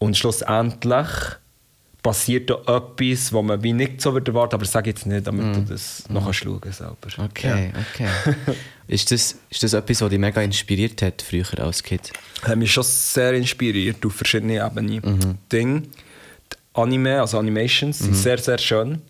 [0.05, 1.09] Und schlussendlich
[2.03, 5.57] passiert da etwas, was man wie nicht so würde erwarten, aber sag jetzt nicht, damit
[5.57, 6.97] du das noch kannst schauen selber.
[7.17, 7.25] Mhm.
[7.25, 8.09] Okay, okay.
[8.89, 12.13] ist, das, ist das etwas, was dich mega inspiriert hat, früher als Kind?
[12.43, 15.39] hat mich schon sehr inspiriert auf verschiedene Ebenen.
[15.51, 19.01] Ding, die Anime, also Animations, sind sehr, sehr schön.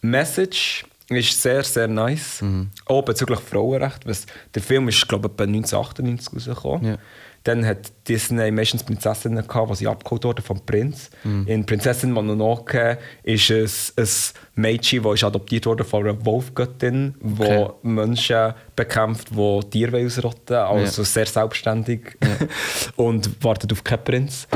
[0.00, 2.42] Message ist sehr, sehr nice.
[2.86, 4.04] Auch bezüglich Frauenrecht.
[4.04, 6.84] Was, der Film ist, glaube ich, etwa 1998 rausgekommen.
[6.92, 6.98] Ja.
[7.44, 11.10] Dann hat Disney meistens Prinzessinnen gehabt, die sie abgeholt wurden vom Prinz.
[11.24, 17.42] In Prinzessin Mononoke ist es ein Mädchen, das ist adoptiert wurde von einer Wolfgöttin, die
[17.42, 17.68] Okay.
[17.82, 20.56] Menschen bekämpft, die Tiere ausrotten.
[20.56, 22.16] Also sehr selbstständig
[22.96, 24.46] und wartet auf keinen Prinz.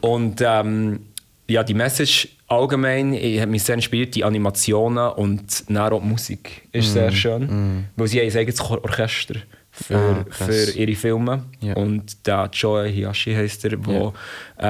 [0.00, 1.00] Und ähm,
[1.48, 6.06] ja, die Message allgemein ich, hat mich sehr inspiriert, die Animationen und dann auch die
[6.08, 9.36] Musik ist sehr schön, weil sie haben ein eigenes Or- Orchester
[9.84, 11.74] für, Ah, für ihre Filme Ja.
[11.74, 14.12] und der Joe Hiyashi heisst er, der Ja.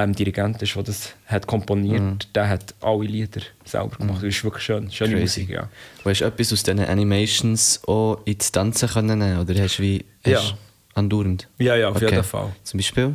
[0.02, 4.18] ähm, Dirigent ist, der das hat komponiert, der hat alle Lieder selber gemacht.
[4.18, 5.40] Das ist wirklich schön, schöne Crazy.
[5.42, 5.68] Musik, ja.
[6.02, 10.04] Du hast etwas aus diesen Animations auch ins Tanzen können nehmen, oder hast du wie
[10.24, 10.58] hast Ja.
[10.94, 11.48] andauernd?
[11.58, 12.10] Ja, ja, auf Okay.
[12.10, 12.52] jeden Fall.
[12.64, 13.14] Zum Beispiel?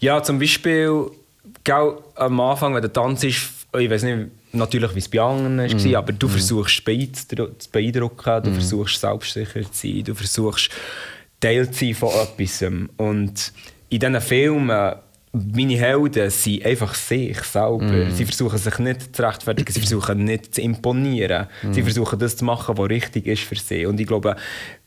[0.00, 1.10] Ja, zum Beispiel,
[1.64, 3.42] gell, am Anfang, wenn der Tanz ist,
[3.78, 8.42] ich weiß nicht natürlich, wie es bei anderen war, aber du versuchst beeindru- zu beeindrucken,
[8.44, 10.70] du versuchst selbstsicher zu sein, du versuchst
[11.40, 12.62] Teil zu sein von etwas.
[12.96, 13.52] Und
[13.90, 14.94] in diesen Filmen,
[15.32, 18.10] meine Helden sind einfach sich selber.
[18.10, 21.46] Sie versuchen sich nicht zu rechtfertigen, sie versuchen nicht zu imponieren.
[21.72, 23.86] Sie versuchen das zu machen, was richtig ist für sie.
[23.86, 24.36] Und ich glaube,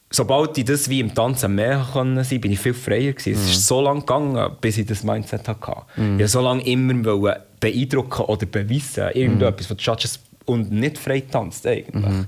[0.10, 3.34] sobald ich das wie im Tanzen mehr können sein, bin ich viel freier gewesen.
[3.34, 5.84] Es ist so lange gegangen, bis ich das Mindset hatte.
[5.96, 11.22] Ich wollte so lange immer beeindrucken oder beweisen, irgendetwas, was die Judges und nicht frei
[11.22, 12.26] tanzt eigentlich.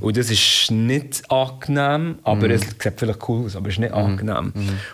[0.00, 3.92] Und das ist nicht angenehm, aber es sieht vielleicht cool aus, aber es ist nicht
[3.94, 4.52] angenehm.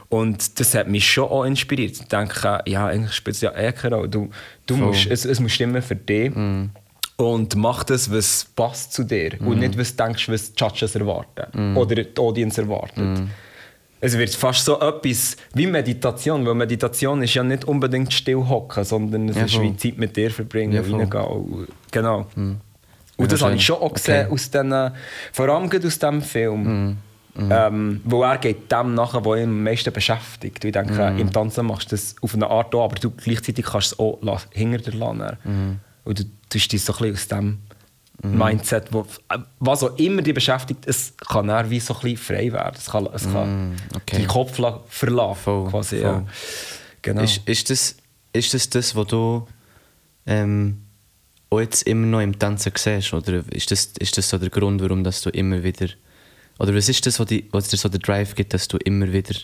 [0.08, 1.92] Und das hat mich schon auch inspiriert.
[1.92, 4.08] Ich denke, ja, eigentlich spielt es ja eh keine Rolle.
[4.08, 4.30] Du,
[4.66, 6.32] du musst, es, es muss stimmen für dich.
[7.16, 9.32] Und mach das, was passt zu dir.
[9.40, 11.76] Und nicht, was du denkst, was die Judges erwarten.
[11.76, 13.22] Oder die Audience erwartet.
[14.00, 18.84] Es wird fast so etwas wie Meditation, weil Meditation ist ja nicht unbedingt still hocken,
[18.84, 19.64] sondern es Ja, ist voll.
[19.64, 21.22] wie Zeit mit dir verbringen, Ja, reingehen.
[21.24, 22.26] Und- Genau.
[22.36, 22.60] Und
[23.18, 24.32] Mega das habe ich schon auch gesehen Okay.
[24.34, 24.90] aus diesen,
[25.32, 26.96] vor allem aus diesem Film.
[27.40, 30.64] Ähm, wo er geht dem nachher, was ihn am meisten beschäftigt.
[30.64, 33.92] Ich denke, im Tanzen machst du das auf eine Art auch, aber du gleichzeitig kannst
[33.92, 34.18] es auch
[34.50, 35.36] hinter dir lassen.
[36.04, 37.58] Und du tust dich so ein bisschen aus dem
[38.22, 39.06] Mindset, wo,
[39.60, 42.74] was auch immer dich beschäftigt, es kann dann wie so ein bisschen frei werden.
[42.76, 44.16] Es kann, es kann okay.
[44.16, 45.40] deinen Kopf la- verlassen.
[45.40, 46.10] Voll, quasi, voll.
[46.10, 46.26] Ja.
[47.02, 47.22] Genau.
[47.22, 47.96] Ist, ist, das,
[48.32, 49.46] ist das das, was du
[50.26, 50.82] ähm,
[51.48, 53.14] auch jetzt immer noch im Tanzen siehst?
[53.14, 55.86] Oder ist das, ist das so der Grund, warum dass du immer wieder.
[56.58, 59.12] Oder was ist das, was, die, was dir so den Drive gibt, dass du immer
[59.12, 59.36] wieder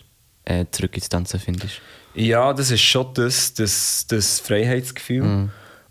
[0.46, 1.80] äh, zurück ins Tanzen findest?
[2.16, 5.48] Ja, das ist schon das, das, das Freiheitsgefühl.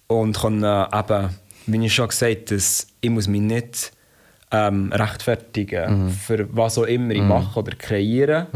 [0.07, 1.29] Und kann äh, eben,
[1.65, 3.91] wie ich schon gesagt habe, dass ich muss mich nicht
[4.51, 8.47] ähm, rechtfertigen für was auch immer ich mache oder kreiere.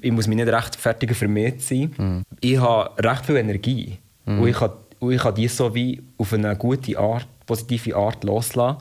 [0.00, 2.24] Ich muss mich nicht rechtfertigen, für mich zu sein.
[2.40, 3.98] Ich habe recht viel Energie.
[4.40, 8.24] Und, ich kann, und ich kann die so wie auf eine gute Art, positive Art
[8.24, 8.78] loslassen.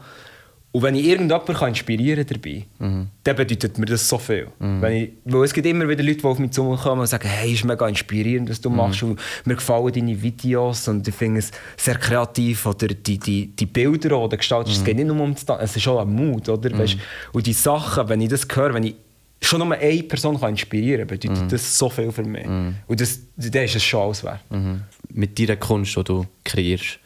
[0.75, 3.07] Und wenn ich irgendjemanden kann inspirieren dabei, Mhm.
[3.23, 4.47] dann bedeutet mir das so viel.
[4.57, 7.53] Wenn ich, weil es gibt immer wieder Leute, die auf mich zukommen und sagen, hey,
[7.53, 8.75] ist mega inspirierend, was du Mhm.
[8.77, 13.47] machst und mir gefallen deine Videos und ich finde es sehr kreativ oder die, die,
[13.55, 14.81] die Bilder, die du gestaltest, Mhm.
[14.81, 16.75] es geht nicht nur um das, es ist auch ein Mut, oder?
[16.75, 16.97] Weißt?
[17.33, 18.95] Und die Sachen, wenn ich das höre, wenn ich
[19.43, 22.47] schon nur eine Person kann inspirieren kann, bedeutet das so viel für mich.
[22.47, 24.39] Und das, das ist es schon alles wert.
[24.49, 24.81] Mhm.
[25.13, 26.97] Mit deiner Kunst, die du kreierst,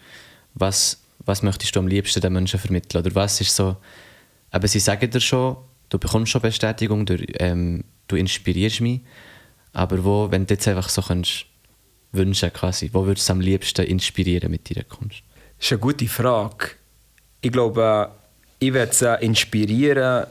[0.53, 3.01] was, was möchtest du am liebsten den Menschen vermitteln?
[3.05, 3.77] Oder was ist so,
[4.51, 5.57] aber sie sagen dir schon,
[5.89, 9.01] du bekommst schon Bestätigung, du, ähm, du inspirierst mich,
[9.73, 11.45] aber wo, wenn du jetzt einfach so könntest
[12.13, 15.21] wünschen quasi, wo würdest du am liebsten inspirieren mit deiner Kunst?
[15.57, 16.69] Das ist eine gute Frage.
[17.41, 18.09] Ich glaube,
[18.59, 20.25] ich werde sie inspirieren,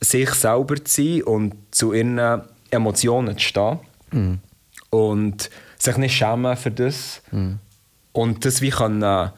[0.00, 3.78] sich selber zu sein und zu ihren Emotionen zu stehen.
[4.90, 7.22] Und sich nicht schämen für das.
[8.12, 9.30] Und das wie können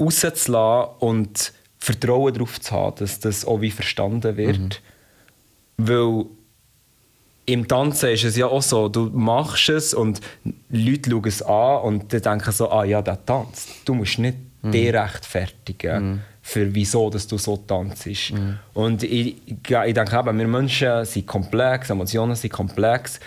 [0.00, 4.82] rauszulassen und Vertrauen darauf zu haben, dass das auch wie verstanden wird.
[5.76, 6.24] Weil
[7.46, 10.20] im Tanzen ist es ja auch so, du machst es und
[10.68, 13.70] Leute schauen es an und die denken so, ah ja, der tanzt.
[13.84, 18.06] Du musst nicht dich rechtfertigen, für wieso dass du so tanzt.
[18.74, 19.62] Und ich, ich
[19.94, 23.18] denke eben, wir Menschen sind komplex, Emotionen sind komplex.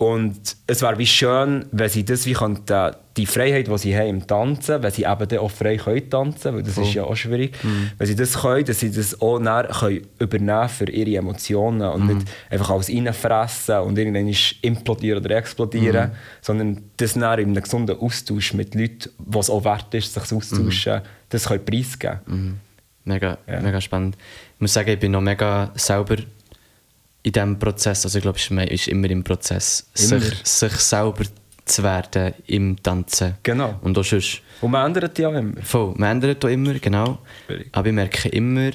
[0.00, 4.08] Und es wäre wie schön, wenn sie das wie könnten, die Freiheit, die sie haben
[4.08, 7.14] im Tanzen, wenn sie eben dann auch frei können tanzen, weil das ist ja auch
[7.16, 7.54] schwierig,
[7.98, 12.06] wenn sie das können, dass sie das auch nachher können übernehmen für ihre Emotionen und
[12.06, 17.98] nicht einfach alles reinfressen und irgendwann implodieren oder explodieren, sondern das nachher in einem gesunden
[18.00, 22.60] Austausch mit Leuten, was auch wert ist, sich auszutauschen, das können preisgeben.
[23.04, 23.60] Mega, Ja.
[23.60, 24.16] mega spannend.
[24.54, 26.16] Ich muss sagen, ich bin noch mega selber
[27.22, 28.04] in diesem Prozess.
[28.04, 30.20] Also ich glaube, es ist immer im Prozess, Immer.
[30.20, 31.24] sich, sich selber
[31.64, 33.34] zu werden im Tanzen.
[33.42, 33.78] Genau.
[33.82, 34.40] Und auch sonst.
[34.60, 35.60] Und man ändert ja immer.
[35.62, 37.18] Voll, man ändert auch immer, genau.
[37.72, 38.70] Aber ich merke immer,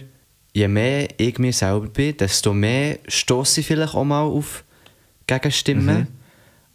[0.53, 4.63] je mehr ich mir selber bin, desto mehr stoße ich vielleicht auch mal auf
[5.27, 5.97] Gegenstimmen.
[5.99, 6.07] Mhm.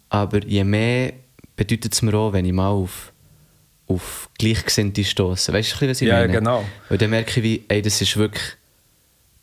[0.09, 1.13] Aber je mehr
[1.55, 3.11] bedeutet es mir auch, wenn ich mal auf,
[3.87, 5.51] auf Gleichgesinnte stoße.
[5.53, 6.33] Weißt du, was ich Ja, meine?
[6.33, 6.63] genau.
[6.89, 8.43] Weil dann merke ich, wie, ey, das ist wirklich,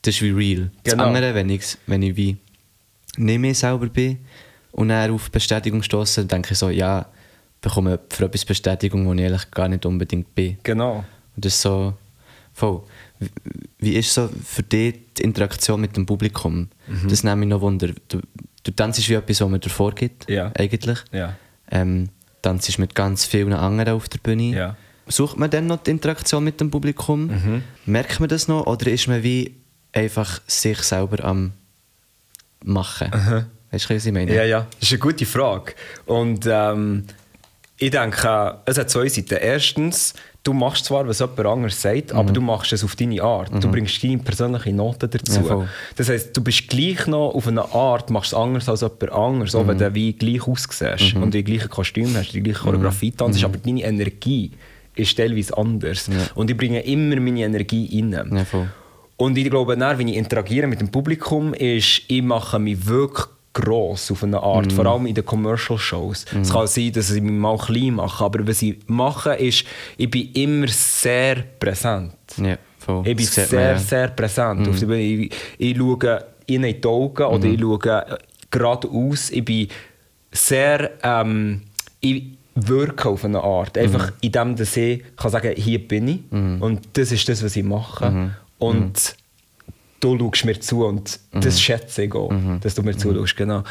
[0.02, 0.70] das ist wie real.
[0.84, 1.06] Das Genau.
[1.06, 2.36] andere, wenn ich, wenn ich wie
[3.16, 4.18] nicht mehr selber bin
[4.72, 7.06] und dann auf Bestätigung stoße, dann denke ich so, ja,
[7.60, 10.58] bekomme für etwas Bestätigung, wo ich eigentlich gar nicht unbedingt bin.
[10.62, 11.04] Genau.
[11.34, 11.94] Und das ist so
[12.52, 12.82] voll.
[13.80, 16.68] Wie- ist so für dich die Interaktion mit dem Publikum?
[16.86, 17.08] Mhm.
[17.08, 17.88] Das nimmt mich noch Wunder.
[18.08, 18.20] Du,
[18.62, 20.52] du tanzt wie etwas, was man dir vorgibt, Ja.
[20.56, 20.98] eigentlich.
[21.12, 21.34] Ja.
[21.70, 22.10] Ähm,
[22.42, 24.54] tanzt mit ganz vielen anderen auf der Bühne.
[24.56, 24.76] Ja.
[25.08, 27.26] Sucht man dann noch die Interaktion mit dem Publikum?
[27.26, 27.62] Mhm.
[27.86, 28.66] Merkt man das noch?
[28.66, 29.54] Oder ist man wie
[29.92, 31.52] einfach sich selber am
[32.64, 33.10] Machen?
[33.70, 34.34] Weißt du, was ich meine?
[34.34, 35.74] Ja, ja, das ist eine gute Frage.
[36.06, 37.04] Und ähm,
[37.76, 39.36] ich denke, es hat zwei Seiten.
[39.36, 43.52] Erstens, du machst zwar, was jemand anderes sagt, aber du machst es auf deine Art.
[43.62, 45.46] Du bringst deine persönliche Note dazu.
[45.46, 49.12] Ja, das heisst, du bist gleich noch auf eine Art, machst es anders als jemand
[49.12, 53.12] anderes, auch wenn du wie gleich aussiehst und die gleichen Kostüme hast, die gleiche Choreografie
[53.12, 54.50] tanzt, aber deine Energie
[54.96, 56.10] ist teilweise anders.
[56.34, 58.12] Und ich bringe immer meine Energie rein.
[58.52, 58.66] Ja.
[59.18, 63.26] Und ich glaube, dann, wenn ich interagiere mit dem Publikum, ist, ich mache mich wirklich
[63.52, 66.24] gross auf eine Art, vor allem in den Commercial Shows.
[66.40, 69.64] Es kann sein, dass ich mich mal klein mache, aber was ich mache, ist,
[69.96, 72.14] ich bin immer sehr präsent.
[72.36, 73.06] Ja, voll.
[73.08, 73.78] Ich bin sehr, man, ja.
[73.78, 74.68] sehr präsent.
[74.68, 75.00] Auf der Bühne.
[75.00, 78.18] Ich, ich schaue in die Augen oder ich schaue
[78.50, 79.30] geradeaus.
[79.30, 79.68] Ich bin
[80.30, 80.92] sehr...
[81.02, 81.62] Ähm,
[82.00, 82.22] ich
[82.54, 83.76] wirke auf eine Art.
[83.76, 87.56] Einfach in dem, dass ich kann sagen hier bin ich und das ist das, was
[87.56, 88.32] ich mache.
[88.58, 89.16] Und
[90.00, 93.36] du schaust mir zu und das schätze ich auch, dass du mir zuschaust.
[93.36, 93.64] Genau.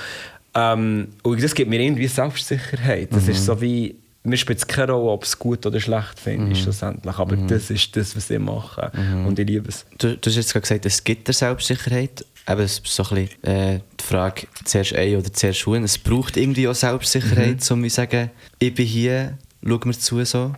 [0.53, 3.13] Ähm, und das gibt mir irgendwie Selbstsicherheit.
[3.13, 3.95] Das ist so wie...
[4.23, 7.17] Mir spielt es keine Rolle, ob es gut oder schlecht finde, ist schlussendlich.
[7.17, 8.91] Aber das ist das, was ich mache.
[9.25, 9.85] Und ich liebe es.
[9.97, 12.25] Du, du hast jetzt gerade gesagt, es gibt dir Selbstsicherheit.
[12.45, 15.85] Eben, es ist so ein bisschen äh, die Frage, zuerst ein oder zuerst schuhen.
[15.85, 20.25] Es braucht irgendwie auch Selbstsicherheit, um zu sagen, ich bin hier, schau mir zu.
[20.25, 20.53] So.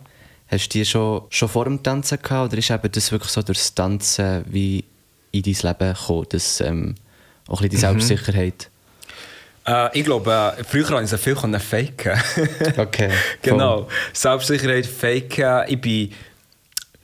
[0.50, 3.42] Hast du die schon, schon vor dem Tanzen gehabt oder ist eben das wirklich so
[3.42, 4.84] durch das Tanzen wie
[5.32, 6.94] in dein Leben gekommen, das, ähm,
[7.46, 8.68] auch ein bisschen die Selbstsicherheit?
[9.66, 12.20] Äh, ich glaube, äh, früher konnte ich so viel faken.
[12.76, 13.10] Okay,
[13.42, 13.88] genau.
[14.12, 15.64] Selbstsicherheit faken.
[15.68, 16.12] Ich bin.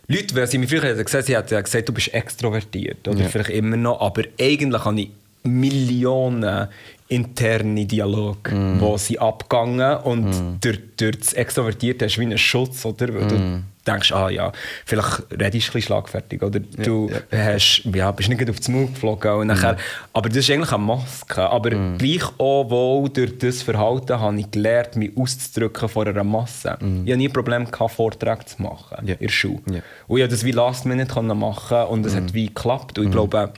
[0.09, 3.07] Leute, wenn sie mich früher hätten gesagt, sie hätten gesagt, du bist extrovertiert.
[3.09, 3.29] Oder Ja.
[3.29, 4.01] vielleicht immer noch.
[4.01, 5.11] Aber eigentlich habe ich
[5.43, 6.69] Millionen
[7.09, 8.79] interne Dialoge, Mm.
[8.81, 13.15] die sind abgegangen und durch, durch das Extrovertierte hast du wie einen Schutz, oder?
[13.15, 14.51] Weil du denkst, ah ja,
[14.85, 18.95] vielleicht redest du ein bisschen schlagfertig oder du Hast, ja, bist nicht auf den Mund
[18.95, 19.31] geflogen.
[19.33, 19.77] Und nachher,
[20.13, 21.41] Aber das ist eigentlich eine Maske.
[21.49, 26.77] Aber gleich auch wohl durch das Verhalten habe ich gelernt, mich auszudrücken vor einer Masse.
[26.81, 29.13] Ich hatte nie ein Problem, gehabt, Vorträge zu machen Ja.
[29.15, 29.61] in der Schule.
[29.71, 29.81] Ja.
[30.09, 32.99] Und ich konnte das wie Last Minute machen und es hat wie geklappt.
[32.99, 33.53] Und ich glaube,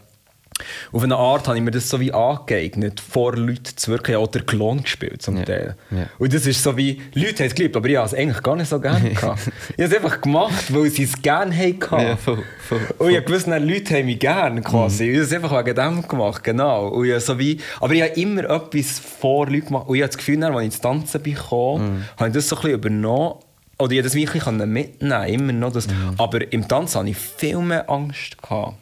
[0.92, 4.16] auf eine Art habe ich mir das so wie angeeignet, vor Leuten zu wirken.
[4.16, 5.44] Auch den Klon gespielt zum Ja.
[5.44, 5.76] Teil.
[5.90, 6.06] Ja.
[6.18, 8.56] Und das ist so wie, Leute haben es geliebt, aber ich habe es eigentlich gar
[8.56, 9.40] nicht so gerne gehabt.
[9.76, 12.00] ich habe es einfach gemacht, weil sie es gerne hatten.
[12.00, 15.04] Ja, voll, voll, Und ich wusste, Leute haben mich gerne quasi.
[15.10, 16.88] Ich habe es einfach wegen dem gemacht, genau.
[16.88, 19.88] Und ich so wie, aber ich habe immer etwas vor Leuten gemacht.
[19.88, 22.56] Und ich habe das Gefühl, als ich ins Tanzen bin, gekommen, habe ich das so
[22.56, 23.34] ein bisschen übernommen.
[23.80, 25.72] Oder ich konnte das wirklich mitnehmen, immer noch.
[25.72, 25.86] Das.
[26.16, 28.40] Aber im Tanzen hatte ich viel mehr Angst.
[28.42, 28.74] Gehabt.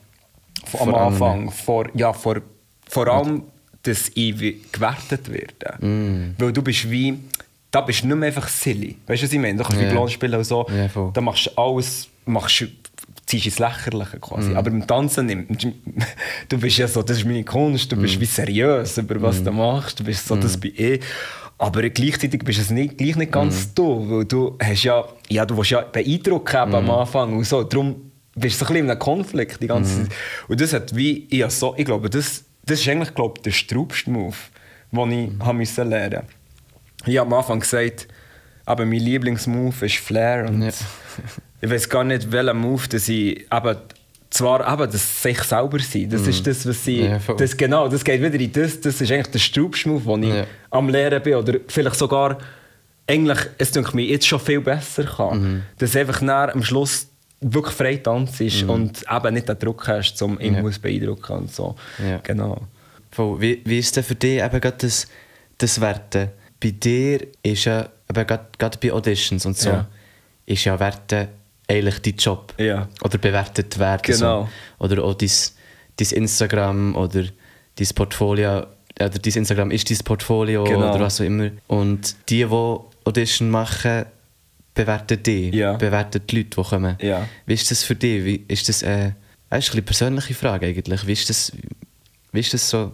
[0.81, 1.51] Am Anfang.
[1.51, 2.37] Vor, ja, vor,
[2.89, 3.43] vor allem,
[3.83, 6.35] dass ich wie gewertet werde.
[6.39, 7.19] Weil du bist wie,
[7.71, 8.97] da bist du nicht mehr einfach silly.
[9.07, 9.59] Weißt du, was ich meine?
[9.59, 9.91] Du kannst wie Ja.
[9.93, 10.67] Blanc spielen und so.
[10.93, 11.11] Voll.
[11.13, 12.67] da machst du alles, machst, du-
[13.27, 14.55] ziehst ins Lächerliche quasi.
[14.55, 15.47] Aber beim Tanzen, nimm-
[16.49, 19.51] du bist ja so, das ist meine Kunst, du bist wie seriös über was du
[19.51, 21.01] machst, du bist so, das bin ich.
[21.59, 25.45] Aber gleichzeitig bist du es nicht, gleich nicht ganz du, weil du hast ja, ja,
[25.45, 28.06] du willst ja beeindrucken eben am Anfang und so, darum
[28.37, 30.13] bist so ein bisschen in einem Konflikt die ganze Zeit.
[30.49, 33.51] Und das hat wie, ja, so, ich glaube, das, das ist eigentlich, glaube ich, der
[33.53, 34.37] straubste Move,
[34.93, 35.57] den ich mhm.
[35.57, 36.23] müssen lernen
[37.07, 38.09] Ich habe am Anfang gesagt,
[38.65, 40.71] aber mein Lieblingsmove ist Flair und Ja.
[41.61, 43.77] ich weiß gar nicht, welcher Move, dass ich eben,
[44.31, 48.05] zwar eben das sich selber sein, das ist das, was ich, Ja, das, genau, das
[48.05, 50.47] geht wieder in das, das ist eigentlich der straubste Move, den ich Ja.
[50.71, 52.39] am Lernen bin oder vielleicht sogar,
[53.07, 55.63] eigentlich, es denke mir jetzt schon viel besser kann, Mhm.
[55.79, 57.07] dass einfach nachher am Schluss
[57.41, 58.71] wirklich frei tanzt Mhm.
[58.71, 61.75] und eben nicht den Druck hast, um irgendwas zu beeindrucken und so.
[62.05, 62.19] Ja.
[62.23, 62.63] Genau.
[63.11, 63.41] Voll.
[63.41, 65.07] Wie, wie ist denn für dich eben gerade das,
[65.59, 66.31] das Werten?
[66.63, 69.87] Bei dir ist ja, eben gerade, gerade bei Auditions und so, Ja.
[70.47, 71.29] ist ja Werten
[71.69, 72.55] eigentlich dein Job.
[72.59, 72.89] Ja.
[73.03, 74.03] Oder bewertet werden.
[74.05, 74.49] Genau.
[74.79, 74.85] So.
[74.85, 75.31] Oder auch dein,
[75.97, 77.25] dein Instagram oder
[77.77, 78.59] dein Portfolio.
[78.99, 80.91] Oder dein Instagram ist dein Portfolio Genau.
[80.91, 81.51] oder was auch immer.
[81.67, 84.07] Und die, die Audition machen,
[84.77, 85.53] bewerten dich.
[85.53, 85.73] Ja.
[85.73, 86.97] Bewerten die Leute, die kommen.
[87.01, 87.29] Ja.
[87.47, 88.25] Wie ist das für dich?
[88.25, 89.13] Wie, ist das, äh,
[89.51, 91.05] das ist eine persönliche Frage eigentlich.
[91.07, 91.51] Wie ist das,
[92.31, 92.93] wie ist das so,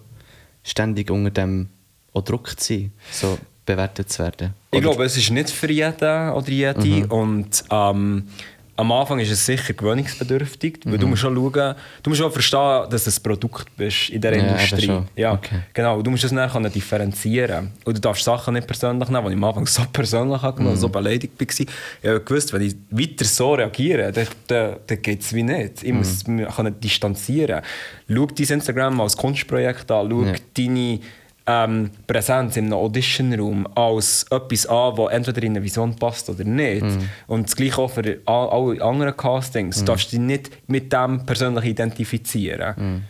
[0.63, 1.69] ständig unter dem
[2.15, 4.55] auch Druck zu sein, so bewertet zu werden?
[4.71, 7.07] Ich Oder- glaube, es ist nicht für jeden oder jede.
[7.09, 8.29] Und ähm,
[8.75, 12.87] am Anfang ist es sicher gewöhnungsbedürftig, weil du musst schon schauen, du musst auch verstehen,
[12.91, 15.01] dass du ein Produkt bist in dieser Ja, Industrie.
[15.15, 15.61] Ja, Okay.
[15.75, 16.01] genau.
[16.03, 17.71] Du musst das dann können differenzieren.
[17.85, 20.89] Und du darfst Sachen nicht persönlich nehmen, die ich am Anfang so persönlich genommen, so
[20.89, 21.47] beleidigt war.
[21.49, 25.83] Ich habe gewusst, wenn ich weiter so reagiere, dann, dann, dann geht es wie nicht.
[25.83, 27.63] Ich muss mich können distanzieren.
[28.09, 30.33] Schau dein Instagram als Kunstprojekt an, schau Ja.
[30.57, 31.01] deine
[31.47, 36.45] ähm, Präsenz in einem Audition-Raum als etwas an, das entweder in eine Vision passt oder
[36.45, 36.85] nicht.
[37.27, 39.81] Und das gleiche auch für all- alle anderen Castings.
[39.81, 43.05] Du darfst dich nicht mit dem persönlich identifizieren.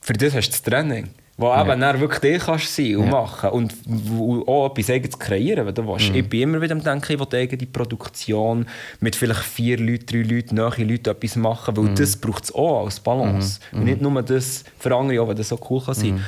[0.00, 1.08] Für das hast du das Training.
[1.36, 3.10] Wo eben dann wirklich dich kannst sein und Ja.
[3.10, 6.14] machen und wo auch etwas eigenes kreieren, wenn du willst.
[6.14, 8.66] Ich bin immer wieder am Denken, ich will eigene Produktion
[9.00, 12.84] mit vielleicht vier Leuten, drei Leuten, nahe Leuten etwas machen, weil das braucht es auch
[12.84, 13.58] als Balance.
[13.72, 16.20] Und nicht nur das für andere, auch wenn das so cool kann sein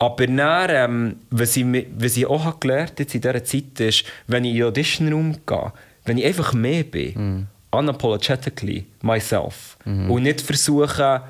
[0.00, 4.04] aber dann, ähm, was, ich, was ich auch habe gelernt jetzt in dieser Zeit ist,
[4.26, 5.72] wenn ich in den Audition-Raum gehe,
[6.06, 11.22] wenn ich einfach mehr bin, unapologetically myself, und nicht versuche,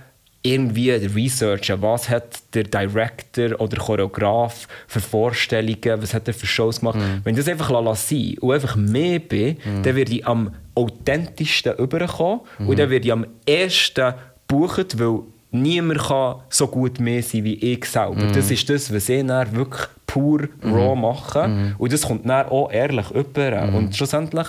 [0.43, 6.47] irgendwie zu researchen, was hat der Director oder Choreograf für Vorstellungen, was hat er für
[6.47, 6.99] Shows gemacht.
[7.25, 12.41] Wenn ich das einfach sein und einfach mehr bin, dann werde ich am authentischsten überkommen
[12.59, 14.15] und dann werde ich am ersten
[14.49, 18.27] buchen, weil niemand kann so gut mehr sein wie ich selber.
[18.33, 21.75] Das ist das, was ich dann wirklich pur raw mache.
[21.79, 23.73] Und das kommt dann auch ehrlich über.
[23.73, 24.49] Und schlussendlich,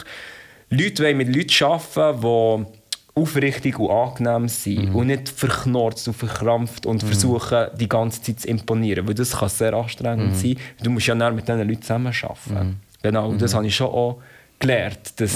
[0.70, 6.86] Leute wollen mit Leuten arbeiten, die aufrichtig und angenehm sind und nicht verknorzt und verkrampft
[6.86, 9.08] und versuchen, die ganze Zeit zu imponieren.
[9.08, 10.56] Weil das kann sehr anstrengend sein.
[10.82, 12.80] Du musst ja dann mit diesen Leuten zusammen arbeiten.
[13.04, 14.22] Genau, und das habe ich schon auch
[14.60, 15.20] gelernt.
[15.20, 15.36] Dass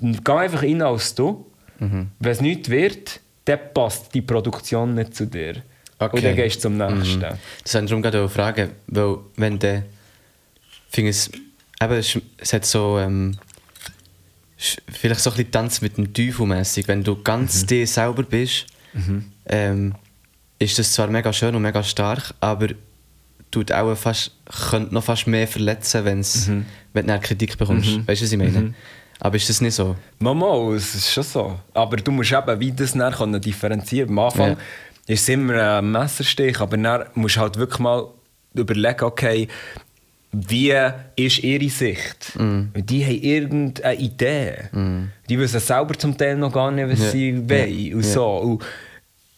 [0.00, 1.46] Geh einfach rein als du.
[2.20, 5.56] Wenn es nichts wird, dann passt die Produktion nicht zu dir.
[5.56, 6.20] Und Okay.
[6.20, 7.20] dann gehst du zum nächsten.
[7.20, 7.30] Das
[7.74, 9.84] wollte ich darum gerade auch fragen, weil wenn der,
[10.90, 11.28] finde es,
[11.82, 11.92] eben,
[12.38, 13.36] es, hat so, ähm,
[14.56, 16.86] vielleicht so ein bisschen Tanz mit dem Teufel mäßig.
[16.86, 18.66] Wenn du ganz dir selber bist,
[19.46, 19.94] ähm,
[20.58, 22.68] ist das zwar mega schön und mega stark, aber
[23.50, 24.32] tut auch fast,
[24.70, 26.48] könnte noch fast mehr verletzen, wenn's,
[26.92, 28.06] wenn du eine Kritik bekommst.
[28.06, 28.74] Weißt du, was ich meine?
[29.20, 29.96] Aber ist das nicht so?
[30.18, 31.58] Mama, es ist schon so.
[31.74, 34.10] Aber du musst eben wie das dann differenzieren.
[34.10, 34.56] Am Anfang Ja.
[35.06, 38.06] ist es immer ein Messerstich, aber dann musst du halt wirklich mal
[38.54, 39.48] überlegen, okay,
[40.30, 40.74] wie
[41.16, 42.32] ist ihre Sicht?
[42.38, 44.54] Und Die haben irgendeine Idee.
[45.28, 47.10] Die wissen selber zum Teil noch gar nicht, was Ja.
[47.10, 47.94] sie wollen.
[47.94, 48.12] Und, Ja.
[48.12, 48.26] so.
[48.36, 48.62] und,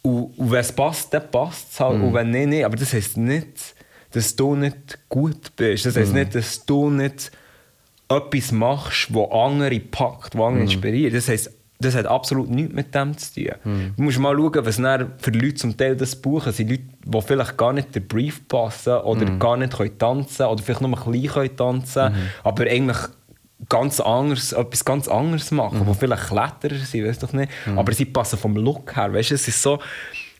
[0.02, 1.98] und, und wenn es passt, dann passt es halt.
[1.98, 2.04] Mhm.
[2.04, 2.64] Und wenn nicht, nicht.
[2.64, 3.74] Aber das heisst nicht,
[4.12, 5.86] dass du nicht gut bist.
[5.86, 7.30] Das heisst nicht, dass du nicht
[8.10, 10.46] etwas machst, wo andere packt, wo Mhm.
[10.48, 11.14] andere inspiriert.
[11.14, 13.52] Das heisst, das hat absolut nichts mit dem zu tun.
[13.64, 13.94] Mhm.
[13.96, 16.52] Du musst mal schauen, was für Leute zum Teil das buchen.
[16.52, 19.38] sind Leute, die vielleicht gar nicht den Brief passen oder Mhm.
[19.38, 22.98] gar nicht können tanzen oder vielleicht nur ein bisschen können tanzen aber eigentlich
[23.68, 25.86] ganz anders, etwas ganz anderes machen, Mhm.
[25.86, 27.50] wo vielleicht Kletterer sind, weiß doch nicht.
[27.76, 29.12] Aber sie passen vom Look her.
[29.12, 29.78] Weißt du, es ist so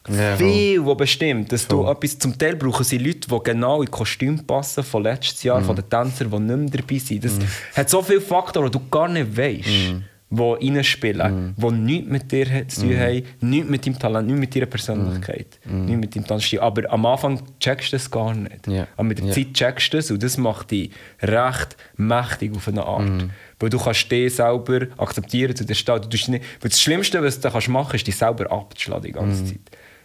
[0.09, 3.91] Ja, viel, was bestimmt, dass du etwas zum Teil brauchen sie Leute, die genau in
[3.91, 5.49] Kostüm passen von letztes Mhm.
[5.49, 7.25] Jahr, von den Tänzern, die nicht mehr dabei sind.
[7.25, 7.33] Das
[7.77, 9.69] hat so viele Faktoren, die du gar nicht weißt.
[9.93, 10.05] Mhm.
[10.33, 14.55] Die reinspielen, die nichts mit dir zu tun haben, nichts mit deinem Talent, nichts mit
[14.55, 16.61] deiner Persönlichkeit, nichts mit deinem Tanzstil.
[16.61, 18.67] Aber am Anfang checkst du das gar nicht.
[18.69, 18.87] Ja.
[18.97, 19.33] Aber mit der Ja.
[19.35, 23.09] Zeit checkst du das und das macht dich recht mächtig auf eine Art.
[23.09, 23.31] Mhm.
[23.59, 26.05] Weil du kannst dich selber akzeptieren zu der Stadt.
[26.05, 29.03] Du tust nicht, weil das Schlimmste, was du kannst machen kannst, ist dich selber abzuschlagen
[29.03, 29.15] die Mhm.
[29.15, 29.61] ganze Zeit.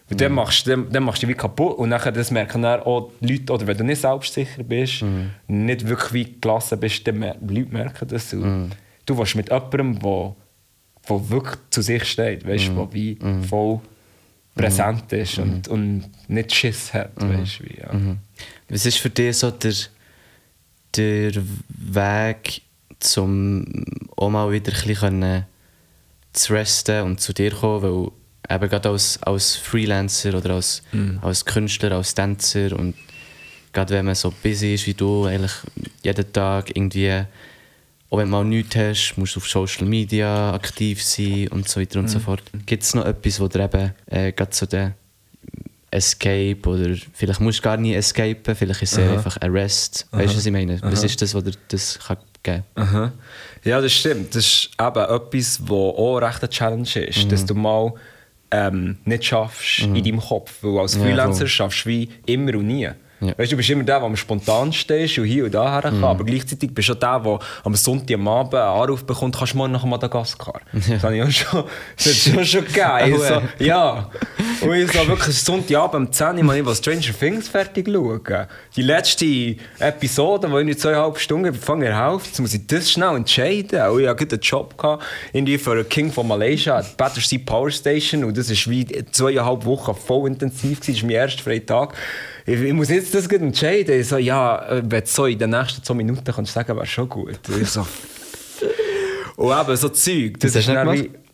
[0.08, 2.62] Weil dann, machst, du- dann, dann machst du dich wie kaputt und nachher das merken
[2.62, 5.32] dann auch die Leute, oder wenn du nicht selbstsicher bist, Mhm.
[5.48, 8.32] nicht wirklich wie gelassen bist, dann mer Leute merken das.
[8.34, 8.70] Mhm.
[9.06, 10.36] Du warst mit jemandem, der
[11.08, 12.76] wo wirklich zu sich steht, weißt, Mhm.
[12.78, 13.80] wo wie voll
[14.56, 17.12] präsent ist und, und nicht Schiss hat.
[17.16, 17.90] Weißt, wie, ja.
[18.70, 19.74] Was ist für dich so der,
[20.96, 21.34] der
[21.70, 22.62] Weg,
[23.18, 23.66] um
[24.16, 25.46] auch mal wieder ein bisschen
[26.34, 27.84] zu resten und zu dir kommen?
[27.84, 28.12] Weil
[28.50, 30.84] eben gerade als, als Freelancer oder als,
[31.22, 32.96] als Künstler, als Tänzer und
[33.74, 35.54] gerade wenn man so busy ist wie du, eigentlich
[36.04, 37.24] jeden Tag irgendwie,
[38.10, 41.82] auch wenn du mal nichts hast, musst du auf Social Media aktiv sein und so
[41.82, 42.44] weiter und so fort.
[42.66, 44.94] Gibt es noch etwas, wo dir eben äh, gerade so der
[45.92, 50.08] Escape oder vielleicht musst du gar nicht escapen, vielleicht ist es einfach ein Rest.
[50.12, 50.82] Weißt du, was ich meine?
[50.82, 53.12] Was ist das, was dir das kann geben Aha.
[53.64, 54.36] Ja, das stimmt.
[54.36, 57.94] Das ist eben etwas, was auch recht eine Challenge ist, dass du mal
[58.56, 60.52] ähm, nicht schaffst in deinem Kopf.
[60.62, 61.48] Weil als Ja, Freelancer voll.
[61.48, 62.90] schaffst du wie immer und nie.
[63.22, 63.38] Ja.
[63.38, 66.04] Weißt, du bist immer der, der am spontan stehst und hier und da her kann,
[66.04, 69.54] aber gleichzeitig bist du auch der, der am Sonntag am Abend einen Anruf bekommt, kannst
[69.54, 70.60] du morgen nach Madagaskar.
[70.74, 71.64] Das habe ich auch schon,
[71.96, 72.86] das schon, schon gegeben.
[73.16, 74.10] Ich so, ja.
[74.62, 78.48] Und ich so wirklich Sonntagabend um 10 Uhr, ich will Stranger Things fertig schauen.
[78.76, 83.16] Die letzte Episode, die ich zweieinhalb Stunden fange in Hälfte, jetzt muss ich das schnell
[83.16, 83.82] entscheiden.
[83.90, 85.04] Und ich hatte einen Job gehabt,
[85.34, 88.24] irgendwie für einen King von Malaysia, at Battersea Power Station.
[88.24, 90.80] Und das war wie zweieinhalb Wochen voll intensiv.
[90.80, 91.94] Das war mein erster freier Tag.
[92.46, 94.00] Ich, ich muss jetzt das entscheiden.
[94.00, 96.76] Ich so, ja, äh, wenn du so in den nächsten zwei Minuten kannst du sagen,
[96.76, 97.40] wäre schon gut.
[97.50, 97.86] Und ich so,
[99.36, 100.40] und eben so Zeug.
[100.40, 101.25] Das du dann nicht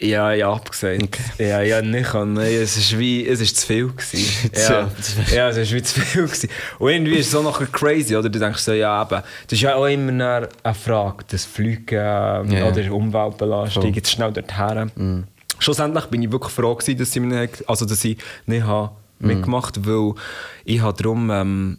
[0.00, 1.02] ja, ja, abgesagt.
[1.02, 1.22] Okay.
[1.48, 2.12] Ja, ja, nicht.
[2.14, 4.50] Nein, Es ist wie, es ist zu viel gewesen.
[4.56, 4.88] ja,
[5.34, 6.48] ja, es ist wie zu viel gewesen.
[6.78, 8.28] Und irgendwie ist es so nachher crazy, oder?
[8.28, 9.10] Du denkst so, ja, eben,
[9.46, 12.68] das ist ja auch immer eine Frage, das Fliegen ähm, Ja.
[12.68, 13.92] oder Umweltbelastung, Voll.
[13.94, 15.26] jetzt schnell dorthin.
[15.58, 19.86] Schlussendlich bin ich wirklich froh gewesen, dass ich, nicht, also dass ich nicht habe mitgemacht
[19.86, 20.14] weil
[20.64, 21.76] ich habe darum ähm,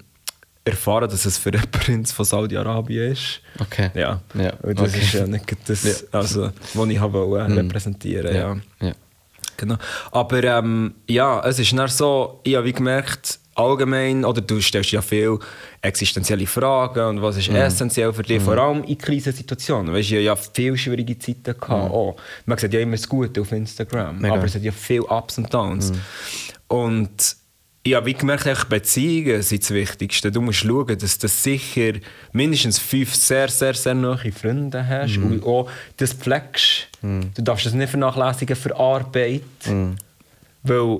[0.63, 3.41] erfahren, dass es für einen Prinz von Saudi-Arabien ist.
[3.59, 3.89] Okay.
[3.95, 5.01] Ja, Ja, und das okay.
[5.01, 5.93] ist ja nicht das, Ja.
[6.19, 8.57] also, was ich habe wollen, repräsentieren ja.
[8.87, 8.93] ja.
[9.57, 9.75] Genau.
[10.11, 14.91] Aber ähm, ja, es ist dann so, ich habe wie gemerkt, allgemein, oder du stellst
[14.91, 15.37] ja viel
[15.81, 17.57] existenzielle Fragen und was ist Mhm.
[17.57, 19.93] essentiell für dich, vor allem in Krisensituationen.
[19.93, 21.43] Weißt, du, ich hatte ja viel schwierige Zeiten.
[21.43, 22.15] Gehabt, auch.
[22.45, 24.21] Man sieht ja immer das Gute auf Instagram, Mhm.
[24.21, 24.33] Mega.
[24.33, 24.39] Mhm.
[24.39, 25.91] aber es hat ja viel Ups und Downs.
[26.67, 27.35] Und
[27.87, 30.31] habe wie gemerkt, Beziehungen sind das Wichtigste.
[30.31, 31.93] Du musst schauen, dass du sicher
[32.31, 35.23] mindestens fünf sehr, sehr, sehr nahe Freunde hast Mhm.
[35.31, 36.87] und auch das pflegst.
[37.01, 39.41] Du darfst das nicht vernachlässigen für Arbeit.
[39.65, 39.95] Mhm.
[40.63, 40.99] Weil,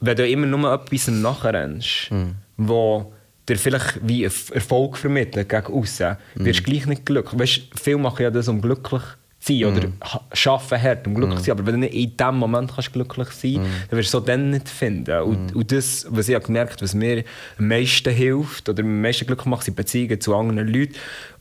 [0.00, 2.34] wenn du immer nur etwas nachrennst, Mhm.
[2.58, 3.10] wo
[3.48, 7.40] dir vielleicht wie Erf- Erfolg vermittelt gegen außen, wirst du gleich nicht glücklich.
[7.40, 9.08] Weißt, viele machen ja das, um glücklich zu
[9.48, 11.58] sein oder ha- arbeiten hart, um glücklich zu sein.
[11.58, 14.24] Aber wenn du nicht in dem Moment kannst glücklich sein kannst, dann wirst du es
[14.24, 15.20] dann nicht finden.
[15.22, 17.24] Und, und das, was ich habe gemerkt was mir
[17.58, 20.94] am meisten hilft oder am meisten glücklich macht, sind Beziehungen zu anderen Leuten,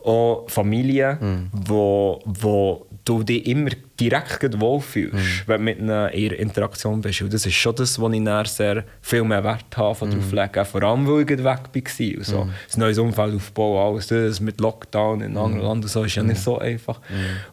[0.04, 6.36] auch Familien, wo, wo du dich immer direkt wohlfühlst, wenn du mit ihnen in ihrer
[6.36, 7.22] Interaktion bist.
[7.22, 10.66] Und das ist schon das, was ich sehr viel mehr Wert habe von drauf legen.
[10.66, 12.18] Vor allem, weil ich weg war.
[12.18, 12.42] Und so.
[12.42, 16.24] Ein neues Umfeld aufbauen, alles das mit Lockdown in anderen Ländern und so, ist ja
[16.24, 17.00] nicht so einfach.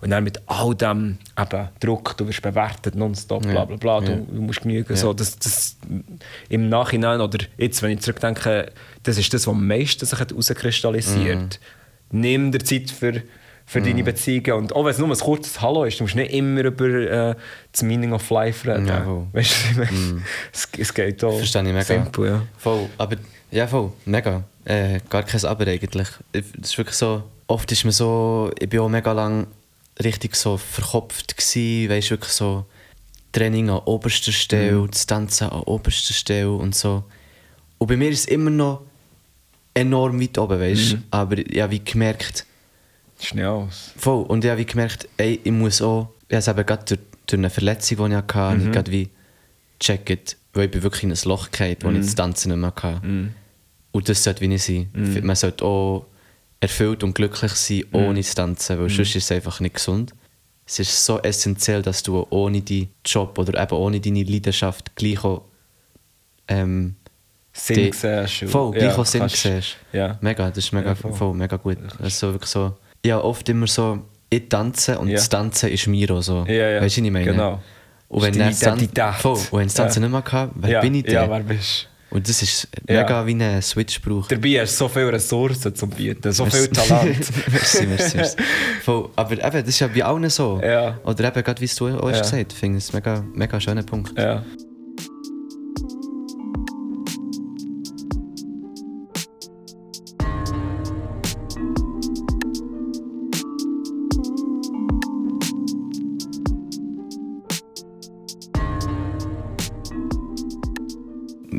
[0.01, 4.27] Und dann mit all dem eben, Druck, du wirst bewertet nonstop, bla bla bla, du,
[4.31, 4.97] du musst genügen.
[4.97, 5.77] So, das, das,
[6.49, 11.61] Im Nachhinein, oder jetzt, wenn ich zurückdenke, das ist das, was am meisten sich herauskristallisiert.
[12.11, 13.23] Nimm dir Zeit für
[13.67, 14.05] für deine Mhm.
[14.05, 14.53] Beziehungen.
[14.53, 17.35] Und auch wenn es nur ein kurzes Hallo ist, du musst nicht immer über äh,
[17.73, 18.87] das Meaning of Life reden.
[18.87, 19.27] Ja, voll.
[19.33, 20.23] weißt du, ich meine?
[20.53, 21.83] es, es geht auch Verstehe ich mega.
[21.85, 22.43] simpel, ja.
[22.59, 22.89] Voll.
[22.99, 23.17] Aber
[23.51, 23.93] Ja, voll.
[24.05, 24.43] Mega.
[24.65, 26.09] Äh, gar kein Aber eigentlich.
[26.33, 29.47] Es ist wirklich so, oft ist man so, ich bin auch mega lang
[30.03, 32.65] richtig so verkopft gsi, weißt wirklich so
[33.33, 34.91] Training an oberster Stelle, Mhm.
[34.91, 37.05] das Tanzen an oberster Stelle und so.
[37.79, 38.83] Und bei mir ist es immer noch
[39.75, 41.03] enorm weit oben, weißt Mhm.
[41.11, 42.47] Aber ich habe wie gemerkt,
[43.25, 43.93] Schnell aus.
[43.97, 46.85] voll, und ich habe wie gemerkt, ey, ich muss auch, ich habe es eben gerade
[46.85, 48.67] durch, durch eine Verletzung, die ich hatte, Mhm.
[48.67, 49.09] ich gerade wie
[49.79, 52.69] gecheckt, weil ich bin wirklich in ein Loch gefallen, wo ich das Tanzen nicht mehr
[52.77, 53.07] hatte.
[53.07, 53.35] Mhm.
[53.93, 54.89] Und das sollte wie nicht sein.
[55.23, 56.07] Man sollte auch
[56.61, 60.13] erfüllt und glücklich sein ohne das Tanzen, weil sonst ist es einfach nicht gesund.
[60.67, 65.23] Es ist so essentiell, dass du ohne deinen Job oder eben ohne deine Leidenschaft gleich
[65.23, 65.43] auch
[66.49, 66.95] ähm,
[67.53, 68.51] Sinn siehst.
[68.51, 69.77] Voll, gleich ja, auch Sinn kannst- siehst.
[69.93, 70.19] Ja.
[70.21, 71.13] Mega, das ist mega, Ja, voll.
[71.13, 71.35] voll.
[71.35, 71.79] mega gut.
[72.01, 74.01] Also wirklich so, ja, oft immer so,
[74.31, 75.17] ich tanze und Ja.
[75.17, 76.45] das Tanzen ist mir auch so.
[76.49, 76.81] Ja, ja.
[76.83, 77.25] Weißt du, was ich meine?
[77.25, 77.61] Genau.
[78.09, 79.15] Und wenn deine das Tan- Identität.
[79.21, 80.09] voll, und wenn das Tanzen Ja.
[80.09, 81.15] nicht mehr hatte, wer ja, bin ich denn?
[81.15, 84.31] Ja, wer bist Und das ist mega wie ein Switch braucht.
[84.31, 86.89] Dabei hast du so viele Ressourcen zum Bieten, so viel Merci.
[86.89, 87.31] Talent.
[87.53, 88.37] merci, merci, merci.
[88.83, 90.55] Voll, aber eben, das ist ja bei allen so.
[90.59, 93.83] Oder eben, gerade wie du auch hast gesagt ich finde es ein mega, mega schöner
[93.83, 94.13] Punkt.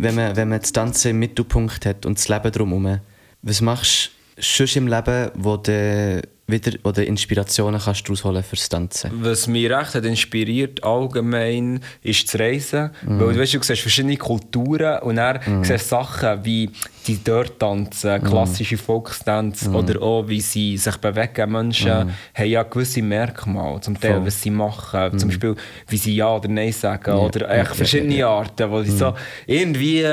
[0.01, 2.99] Wenn, man, wenn man das Tanzen im Mittelpunkt hat und das Leben drumherum,
[3.41, 8.69] was machst du sonst im Leben, wo du wieder oder Inspirationen kannst daraus holen fürs
[8.69, 9.09] Tanzen?
[9.23, 12.91] Was mich recht hat inspiriert allgemein, ist das Reisen.
[13.03, 13.19] Mhm.
[13.19, 16.69] Weil du, weißt, du siehst verschiedene Kulturen und dann siehst du Sachen wie
[17.07, 18.25] die dort tanzen, Mhm.
[18.27, 21.51] klassische Volkstanz oder auch wie sie sich bewegen.
[21.51, 21.91] Menschen
[22.33, 24.15] haben ja gewisse Merkmale, zum Teil, Mhm.
[24.17, 24.25] Voll.
[24.27, 25.17] was sie machen.
[25.17, 25.55] Zum Beispiel,
[25.87, 27.11] wie sie Ja oder Nein sagen.
[27.15, 28.33] oder ja, echt ja, verschiedene ja, Mhm.
[28.45, 29.13] Arten, wo sie so
[29.47, 30.05] irgendwie,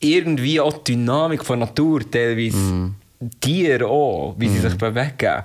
[0.00, 2.94] irgendwie auch die Dynamik von Natur teilweise Mhm.
[3.40, 5.42] Tiere auch, wie sie sich bewegen.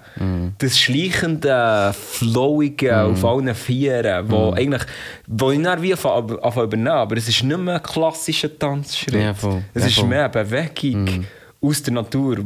[0.57, 4.81] Das schleichende, flowige auf allen Vieren, wo eigentlich,
[5.27, 9.15] wo ich dann wie anfange übernehmen, aber es ist nicht mehr ein klassischer Tanzschritt.
[9.15, 9.61] Ja, voll.
[9.73, 10.07] Es Ja, ist voll.
[10.09, 11.25] mehr eine Bewegung
[11.61, 12.37] aus der Natur,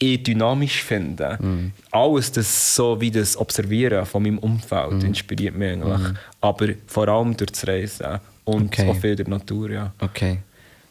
[0.00, 1.38] die ich dynamisch finde.
[1.90, 6.12] Alles das so wie das Observieren von meinem Umfeld inspiriert mich eigentlich.
[6.40, 8.88] Aber vor allem durch das Reisen und Okay.
[8.88, 9.92] auch viel die Natur, ja.
[10.00, 10.38] Okay,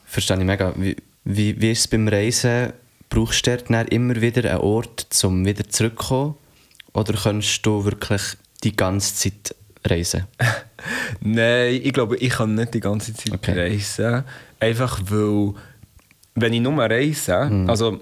[0.06, 0.74] verstehe ich mega.
[0.76, 2.74] Wie, wie, wie ist es beim Reisen?
[3.10, 6.36] Brauchst du dann immer wieder einen Ort, um wieder zurückzukommen?
[6.94, 8.22] Oder kannst du wirklich
[8.64, 9.56] die ganze Zeit
[9.86, 10.26] reisen?
[11.22, 13.54] Nein, ich glaube, ich kann nicht die ganze Zeit Okay.
[13.60, 14.24] reisen.
[14.60, 15.54] Einfach weil,
[16.36, 17.70] wenn ich nur reise, Mhm.
[17.70, 18.00] also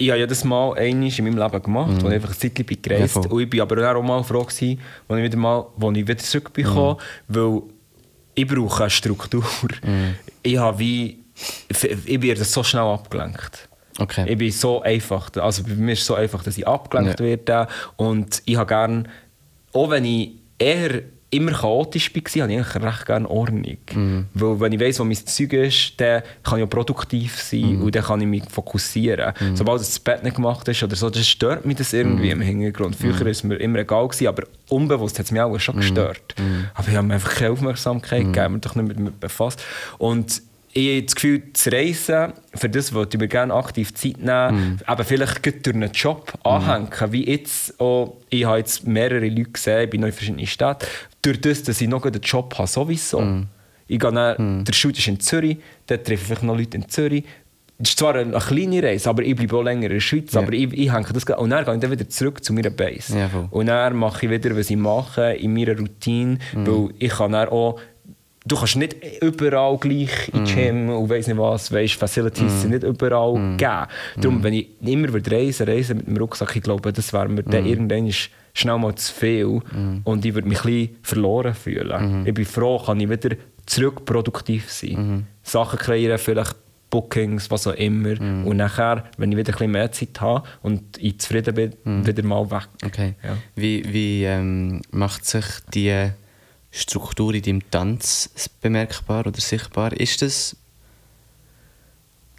[0.00, 2.80] ich habe jedes Mal einmal in meinem Leben gemacht, wo ich einfach ein Zeitchen bin
[2.80, 3.22] gereist Ja.
[3.22, 6.18] Und ich bin aber auch mal froh gewesen, als ich wieder mal, wo ich wieder
[6.18, 6.96] zurück bin Mhm.
[7.28, 7.62] weil
[8.36, 9.44] ich brauche eine Struktur.
[10.44, 11.18] Ich habe wie,
[11.68, 13.67] ich werde so schnell abgelenkt.
[13.98, 14.24] Okay.
[14.28, 17.26] Ich bin so einfach, also bei mir ist es so einfach, dass ich abgelenkt Ja.
[17.26, 19.04] werde und ich habe gerne,
[19.72, 23.76] auch wenn ich eher immer chaotisch war, habe ich eigentlich recht gerne Ordnung.
[23.94, 24.26] Mhm.
[24.32, 27.82] Weil wenn ich weiss, wo mein Zeug ist, dann kann ich auch produktiv sein Mhm.
[27.82, 29.34] und dann kann ich mich fokussieren.
[29.54, 32.40] Sobald das Bett nicht gemacht ist oder so, das stört mich das irgendwie Mhm.
[32.40, 32.96] im Hintergrund.
[32.96, 35.58] Früher war es mir immer egal, gewesen, aber unbewusst hat es mich auch Mhm.
[35.58, 36.34] schon gestört.
[36.74, 39.62] Aber ich habe mir einfach keine Aufmerksamkeit gegeben, mich doch nicht mit mir befasst.
[39.98, 40.40] Und
[40.72, 44.80] ich habe das Gefühl, das Reisen, für das würde ich mir gerne aktiv Zeit nehmen,
[44.86, 49.50] aber vielleicht gerade durch einen Job anhängen, wie jetzt auch, ich habe jetzt mehrere Leute
[49.50, 50.86] gesehen, ich bin noch in verschiedenen Städten,
[51.22, 53.44] durch das, dass ich noch einen Job habe, sowieso.
[53.88, 56.88] Ich gehe dann, Der Shoot ist in Zürich, dort treffe ich vielleicht noch Leute in
[56.88, 57.24] Zürich.
[57.80, 60.32] Es ist zwar eine, eine kleine Reise, aber ich bleibe auch länger in der Schweiz.
[60.32, 60.40] Ja.
[60.40, 63.16] Aber ich, ich hänge das Und dann gehe ich dann wieder zurück zu meiner Base.
[63.16, 66.38] Ja, und dann mache ich wieder, was ich mache, in meiner Routine.
[66.54, 67.78] Weil ich kann dann auch
[68.48, 72.70] du kannst nicht überall gleich in die Gym und weiss nicht was, weißt, Facilities sind
[72.70, 73.86] nicht überall gegeben.
[74.16, 77.42] Darum, wenn ich immer würde reisen, reisen mit dem Rucksack, ich glaube, das wäre mir
[77.42, 78.10] dann irgendwann
[78.54, 79.60] schnell mal zu viel
[80.04, 82.26] und ich würde mich ein bisschen verloren fühlen.
[82.26, 83.36] Ich bin froh, kann ich wieder
[83.66, 85.26] zurück produktiv sein.
[85.42, 86.56] Sachen kreieren, vielleicht
[86.90, 88.18] Bookings, was auch immer.
[88.46, 92.22] Und nachher, wenn ich wieder ein bisschen mehr Zeit habe und ich zufrieden bin, wieder
[92.22, 92.66] mal weg.
[92.84, 93.14] Okay.
[93.22, 93.36] Ja.
[93.54, 95.44] Wie, wie ähm, macht sich
[95.74, 96.10] die
[96.70, 99.92] Struktur in deinem Tanz bemerkbar oder sichtbar?
[99.92, 100.56] Ist das.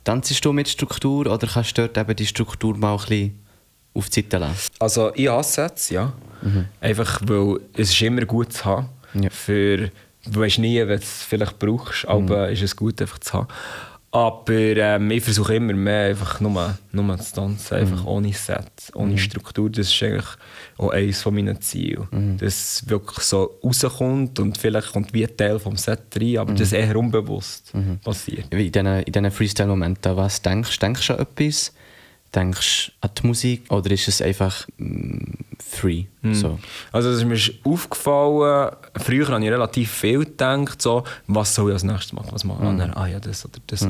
[0.03, 3.45] Tanzest du mit Struktur oder kannst du dort eben die Struktur mal ein bisschen
[3.93, 4.71] auf die Seite lassen?
[4.79, 6.13] Also ich hasse es, ja.
[6.79, 8.89] Einfach weil es ist immer gut zu haben.
[9.13, 9.29] Ja.
[9.29, 9.89] Für,
[10.25, 13.47] du weißt nie, wenn du es vielleicht brauchst, aber ist es gut einfach zu haben.
[14.11, 19.17] Aber ähm, ich versuche immer mehr einfach nur, nur zu tanzen, einfach ohne Set, ohne
[19.19, 19.69] Struktur.
[19.69, 20.25] Das ist eigentlich
[20.77, 22.07] auch eines von meinen Zielen.
[22.39, 26.53] Dass es wirklich so rauskommt und vielleicht kommt wie ein Teil vom Set rein, aber
[26.53, 27.71] das eher unbewusst
[28.03, 28.47] passiert.
[28.49, 30.85] Wie in diesen, in Freestyle-Momenten, was denkst du?
[30.85, 31.73] Denkst du an etwas?
[32.33, 33.71] Denkst du an die Musik?
[33.71, 36.05] Oder ist es einfach mm, free?
[36.31, 36.59] So.
[36.91, 41.73] Also es ist mir aufgefallen, früher habe ich relativ viel gedacht, so, was soll ich
[41.73, 42.69] als nächstes machen, was mache ich?
[42.71, 42.93] Mhm.
[42.93, 43.87] Ah, ja, das oder das.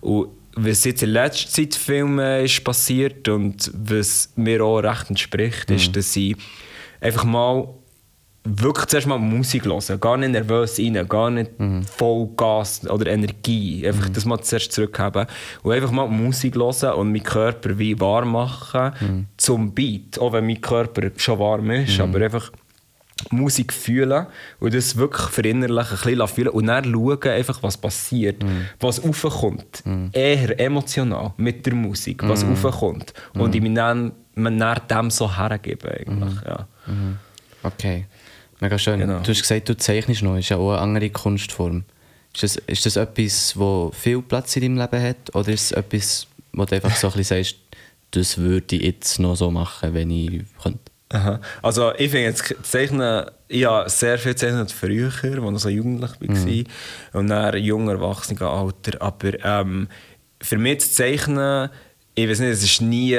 [0.00, 5.70] Und was jetzt in letzter Zeit Filmen ist passiert und was mir auch recht entspricht,
[5.70, 6.36] ist, dass ich
[7.00, 7.68] einfach mal
[8.50, 11.82] wirklich zuerst mal Musik hören, gar nicht nervös rein, gar nicht Mhm.
[11.84, 15.26] voll Gas oder Energie, einfach das mal zuerst zurückhaben
[15.62, 19.26] und einfach mal Musik hören und meinen Körper wie warm machen Mhm.
[19.36, 22.50] zum Beat, auch wenn mein Körper schon warm ist, aber einfach
[23.30, 24.26] Musik fühlen
[24.60, 28.44] und das wirklich verinnerlichen, ein bisschen fühlen und dann schauen, einfach, was passiert,
[28.78, 29.82] was raufkommt.
[30.12, 33.12] Eher emotional mit der Musik, was raufkommt.
[33.34, 36.34] Und ich mich dann, man dann dem so hergeben eigentlich.
[36.46, 36.66] Ja.
[37.64, 38.06] Okay.
[38.60, 39.00] Mega schön.
[39.00, 39.20] Genau.
[39.20, 40.36] Du hast gesagt, du zeichnest noch.
[40.36, 41.84] Ist ja auch eine andere Kunstform.
[42.34, 45.34] Ist das, ist das etwas, das viel Platz in deinem Leben hat?
[45.34, 47.56] Oder ist es etwas, wo du einfach so ein bisschen sagst,
[48.12, 50.80] das würde ich jetzt noch so machen, wenn ich könnte?
[51.10, 51.40] Aha.
[51.62, 56.10] Also ich finde jetzt Zeichnen, ich habe sehr viel gezeichnet früher, als ich so jugendlich
[56.20, 59.88] war und dann jung Erwachsenenalter, aber ähm,
[60.42, 61.70] für mich zu zeichnen,
[62.14, 63.18] ich weiß nicht, es ist nie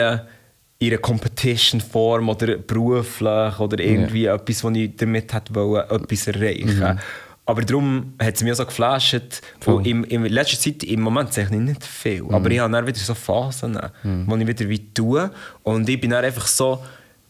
[0.79, 6.99] in einer Competition-Form oder beruflich oder irgendwie etwas, wo ich damit hätte wollen, etwas erreichen
[7.45, 9.41] Aber darum hat es mich auch so geflasht.
[9.65, 12.23] Und im, in letzter Zeit, im Moment zeichne ich nicht viel.
[12.29, 15.29] Aber ich habe dann wieder so Phasen, wo ich wieder wie tue.
[15.63, 16.81] Und ich bin dann einfach so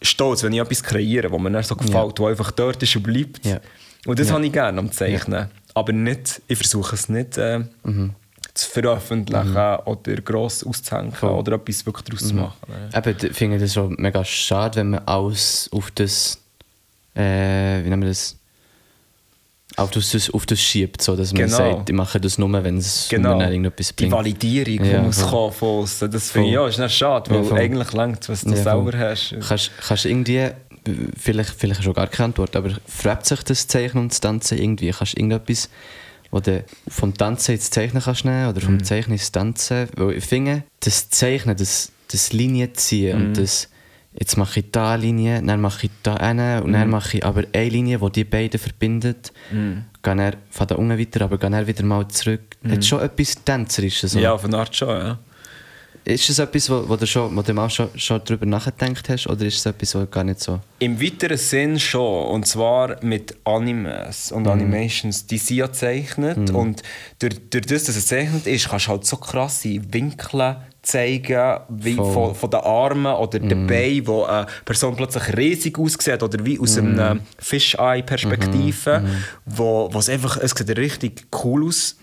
[0.01, 3.03] stolz, wenn ich etwas kreiere, wo mir dann so gefällt, wo einfach dort ist und
[3.03, 3.45] bleibt.
[3.45, 3.59] Ja.
[4.05, 5.49] Und das habe ich gerne am Zeichnen.
[5.73, 7.61] Aber nicht, ich versuche es nicht äh,
[8.53, 12.57] zu veröffentlichen oder gross auszuhängen oder etwas wirklich daraus zu machen.
[12.91, 12.97] Ja.
[12.99, 16.39] Eben, ich finde das schon mega schade, wenn man alles auf das,
[17.15, 18.35] äh, wie nennen wir das,
[19.77, 21.55] auf das, auf das schiebt, so, dass man Genau.
[21.57, 23.37] sagt, ich mache das nur, wenn es Genau.
[23.37, 24.11] mir irgendetwas Die bringt.
[24.11, 25.29] Validierung, Ja, die muss voll.
[25.51, 25.53] kommen
[25.87, 26.09] von.
[26.11, 28.97] Das finde ich ja, ist schade, weil Ja, eigentlich längt was du Ja, selber voll.
[28.97, 29.35] hast.
[29.47, 30.49] Kannst, kannst du irgendwie,
[31.17, 34.91] vielleicht, vielleicht schon gar keine Antwort, aber fragt sich das Zeichnen und das Tanzen irgendwie?
[34.91, 35.69] Kannst du irgendetwas,
[36.31, 38.83] wo du vom Tanzen ins Zeichnen kannst nehmen oder vom Mhm.
[38.83, 39.87] Zeichnen ins Tanzen?
[39.95, 43.25] Weil ich finde, das Zeichnen, das, das Linien ziehen Mhm.
[43.27, 43.69] und das
[44.13, 46.73] jetzt mache ich da eine Linie, dann mache ich da eine und Mhm.
[46.73, 49.31] dann mache ich aber eine Linie, die die beiden verbindet.
[49.51, 49.85] Mhm.
[50.01, 52.41] Gehe dann von da unten weiter, aber gehe dann wieder mal zurück.
[52.67, 54.11] Hat schon etwas Tänzerisches.
[54.13, 54.17] So.
[54.17, 54.23] Mhm.
[54.23, 55.19] Ja, auf eine Art schon, ja.
[56.05, 59.27] Ist das etwas, wo, wo du, schon, wo du mal schon, schon darüber nachgedacht hast
[59.27, 60.59] oder ist es etwas, was gar nicht so...
[60.79, 62.25] Im weiteren Sinn schon.
[62.27, 64.37] Und zwar mit Animes Mhm.
[64.37, 65.27] und Animations.
[65.27, 66.49] Die sind ja gezeichnet.
[66.51, 66.81] Und
[67.19, 71.95] durch, durch das, dass es gezeichnet ist, kannst du halt so krasse Winkel zeigen, wie
[71.95, 72.07] Voll.
[72.07, 72.13] Mhm.
[72.13, 76.57] von, von den Armen oder den Beinen, wo eine Person plötzlich riesig aussieht oder wie
[76.57, 76.87] aus Mhm.
[76.99, 79.03] einer Fish-Eye-Perspektive,
[79.45, 81.97] wo, wo es einfach, es sieht richtig cool aus.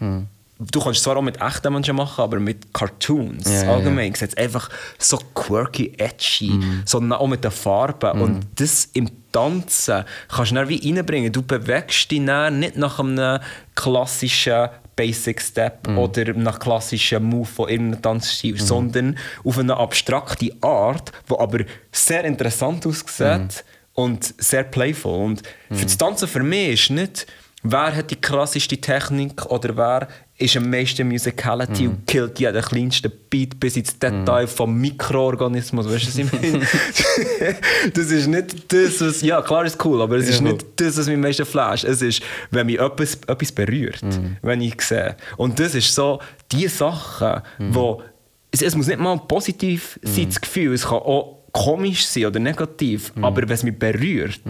[0.59, 0.67] Mhm.
[0.73, 4.31] Du kannst es zwar auch mit echten Menschen machen, aber mit Cartoons ja, allgemein sieht
[4.31, 6.83] es einfach so quirky, edgy, Mhm.
[6.87, 8.21] sondern auch mit den Farben.
[8.21, 11.31] Und das im Tanzen kannst du dann wie reinbringen.
[11.33, 13.39] Du bewegst dich dann nicht nach einem
[13.75, 15.99] klassischen Basic Step Mhm.
[15.99, 21.59] oder nach klassischen Move von irgendeinem Tanzstil, sondern auf eine abstrakte Art, die aber
[21.93, 23.49] sehr interessant aussieht Mhm.
[23.93, 25.23] und sehr playful.
[25.25, 27.27] Und für das Tanzen für mich ist nicht,
[27.63, 31.89] wer hat die krasseste Technik oder wer ist am meisten Musicality Mhm.
[31.91, 35.89] und killt jeden kleinsten Beat bis ins Detail vom Mikroorganismus.
[35.89, 36.66] Weißt du, was ich meine?
[37.95, 39.22] das ist nicht das, was.
[39.22, 40.53] Ja, klar ist cool, aber es ist Ja.
[40.53, 41.84] nicht das, was mich am meisten flasht.
[41.84, 44.37] Es ist, wenn mich etwas, etwas berührt, Mhm.
[44.43, 45.16] wenn ich sehe.
[45.39, 46.20] Und das ist so,
[46.53, 47.74] die Sachen, Mhm.
[47.74, 48.03] wo.
[48.51, 50.74] Es, es muss nicht mal positiv sein, das Gefühl.
[50.74, 53.14] Es kann auch komisch sein oder negativ.
[53.16, 53.24] Mhm.
[53.24, 54.41] Aber wenn es mich berührt,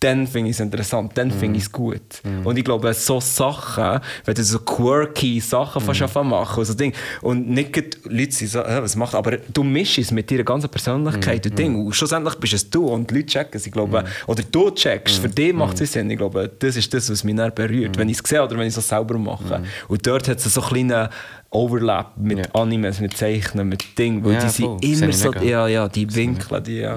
[0.00, 2.22] dann finde ich es interessant, dann finde ich es gut.
[2.42, 6.94] Und ich glaube, so Sachen, wenn du so quirky Sachen fast anfangen machen, so Ding,
[7.20, 10.70] und nicht Leute sind so, äh, was macht, aber du mischst es mit deiner ganzen
[10.70, 14.04] Persönlichkeit und Ding, und schlussendlich bist es du und die Leute checken es, ich glaube,
[14.26, 17.36] oder du checkst, für dich macht es Sinn, ich glaube, das ist das, was mich
[17.36, 19.62] dann berührt, wenn ich es sehe oder wenn ich es selber mache.
[19.88, 21.08] Und dort hat es so einen kleinen
[21.52, 22.44] Overlap mit Ja.
[22.54, 25.42] Animes, mit Zeichnen, mit Dingen, weil Ja, die sind immer so, mega.
[25.42, 26.96] ja, ja, die Winkel, die, ja.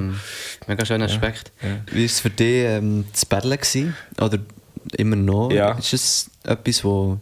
[0.67, 1.51] Mega schöner Aspekt.
[1.91, 3.57] Wie war es für dich ähm, das Paddeln?
[3.57, 3.95] gewesen?
[4.21, 4.37] Oder
[4.97, 5.51] immer noch?
[5.51, 5.71] Ja.
[5.71, 7.19] Ist es etwas, wo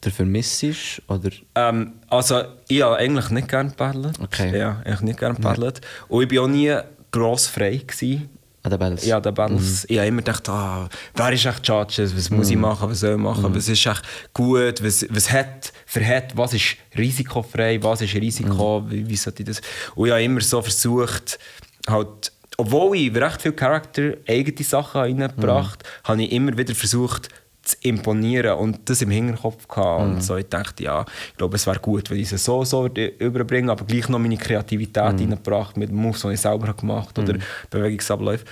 [0.00, 1.02] du vermisst?
[1.08, 1.30] Oder?
[1.56, 4.18] Ähm, also, ich habe eigentlich nicht gerne gepaddelt.
[4.20, 4.56] Okay.
[4.56, 5.80] Ja, eigentlich nicht gerne gepaddelt.
[6.08, 6.76] Und ich war auch nie
[7.10, 7.76] gross frei.
[7.84, 8.28] Gewesen.
[8.64, 9.04] An den Bells.
[9.04, 9.84] Ja, der Battles.
[9.88, 12.16] Ich habe immer gedacht, ah, wer ist echt Judges?
[12.16, 12.90] Was muss ich machen?
[12.90, 13.52] Was soll ich machen?
[13.54, 14.02] Was ist echt
[14.32, 14.84] gut?
[14.84, 17.82] Was, was hat, für hat, was ist risikofrei?
[17.82, 18.84] Was ist Risiko?
[18.88, 19.60] Wie, wie sollte ich das?
[19.96, 21.40] Und ich habe immer so versucht,
[21.88, 27.30] halt, obwohl ich recht viel Charakter, eigene Sachen reingebracht habe, habe ich immer wieder versucht,
[27.62, 30.02] zu imponieren und das im Hinterkopf gehabt.
[30.02, 32.82] Und so, ich dachte, ja, ich glaube, es wäre gut, wenn ich es so, so
[32.82, 37.16] würde überbringen, aber gleich noch meine Kreativität reingebracht mit Moves, die ich selber habe gemacht
[37.18, 37.36] oder
[37.70, 38.44] Bewegungsabläufe.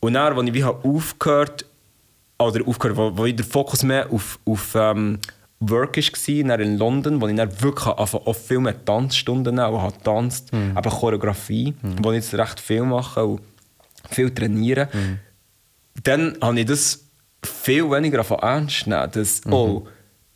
[0.00, 1.66] Und dann, als ich wie habe aufgehört
[2.38, 5.18] oder aufgehört, wo, wo ich der Fokus mehr auf, auf ähm,
[5.60, 9.92] Work war, in London, wo ich dann wirklich angefangen auch viel mehr Tanzstunden auch habe
[9.92, 13.40] getanzt, eben Choreografie, wo ich jetzt recht viel mache und
[14.10, 14.88] viel trainiere.
[16.02, 17.05] Dann habe ich das
[17.66, 19.86] viel weniger davon ernst nehmen, dass, oh,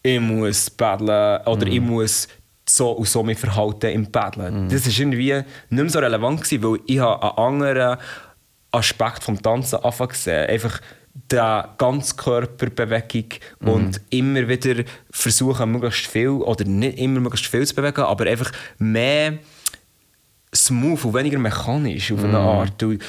[0.03, 2.27] ich muss battlen oder ich muss
[2.69, 4.69] so und so mich verhalten im Battlen.
[4.69, 7.99] Das war irgendwie nicht mehr so relevant, gewesen, weil ich habe einen anderen
[8.73, 10.49] Aspekt vom Tanzen anfangen gesehen.
[10.49, 10.81] Einfach
[11.31, 13.29] die Ganzkörperbewegung
[13.61, 18.51] und immer wieder versuchen, möglichst viel, oder nicht immer möglichst viel zu bewegen, aber einfach
[18.79, 19.39] mehr
[20.55, 22.83] smooth und weniger mechanisch auf eine Art.
[22.83, 23.03] Und,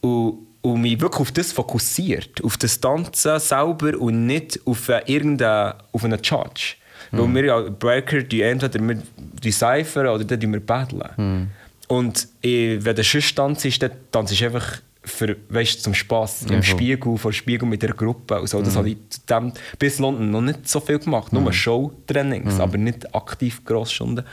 [0.00, 5.02] und, und mich wirklich auf das fokussiert, auf das Tanzen selber und nicht auf äh,
[5.06, 6.74] irgendeinen auf einen Judge.
[7.10, 9.02] Weil wir ja Breaker, die entweder wir
[9.42, 11.50] deciphern oder dann wir battlen.
[11.86, 16.42] Und äh, wenn der Schuss tanzt, ist, dann tanzt ist einfach für, weißt, zum Spass
[16.42, 18.40] im Spiegel, vor Spiegel mit der Gruppe.
[18.40, 18.60] Und so.
[18.60, 18.98] Das habe ich
[19.28, 21.32] dem, bis London noch nicht so viel gemacht.
[21.32, 24.26] Nur Showtrainings, aber nicht aktiv Grossstunden.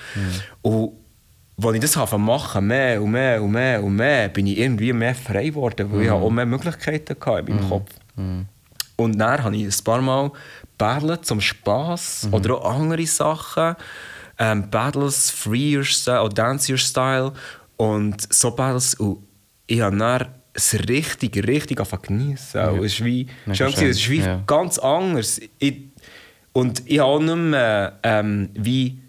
[0.61, 0.91] Und
[1.61, 4.91] als ich das habe machen, mehr und mehr und mehr und mehr, bin ich irgendwie
[4.93, 7.91] mehr frei geworden, weil ich auch mehr Möglichkeiten hatte in meinem Kopf.
[8.97, 10.31] Und dann habe ich ein paar Mal
[10.77, 13.75] battlet zum Spass oder auch andere Sachen.
[14.37, 17.31] Ähm, Battles, Free Your Style oder Dance Your Style
[17.77, 18.95] und so Battles.
[18.95, 19.19] Und
[19.67, 22.57] ich habe dann es richtig, richtig geniessen.
[22.57, 22.71] Ja.
[22.75, 24.43] Es ist wie, schön, gewesen, es ist wie schön, ja.
[24.45, 25.39] ganz anders.
[25.59, 25.83] Ich,
[26.53, 28.99] und ich habe auch nicht mehr ähm, wie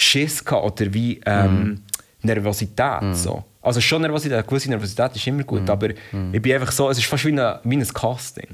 [0.00, 1.82] Schiss gehabt oder wie ähm,
[2.22, 3.14] Nervosität.
[3.16, 3.44] So.
[3.60, 6.98] Also schon Nervosität, eine gewisse Nervosität ist immer gut, aber ich bin einfach so, es
[6.98, 8.46] ist fast wie, eine, wie ein Casting.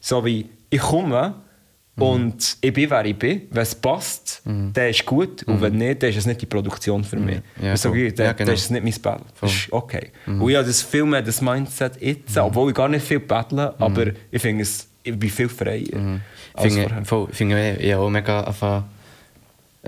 [0.00, 1.34] So wie, ich komme
[1.98, 3.42] und ich bin, wer ich bin.
[3.50, 7.04] Wenn es passt, dann ist gut und wenn nicht, dann ist es nicht die Produktion
[7.04, 7.40] für mich.
[7.62, 8.10] Ja, so, voll.
[8.12, 8.46] dann, Ja, genau.
[8.46, 9.26] dann ist es nicht mein Battle.
[9.40, 10.10] Das ist okay.
[10.26, 13.74] Und ich habe das viel mehr das Mindset jetzt, obwohl ich gar nicht viel battle,
[13.78, 16.20] aber ich finde es, ich bin viel freier
[16.54, 17.04] als finde, vorher.
[17.04, 18.84] voll, finde ich, ich habe auch mega angefangen,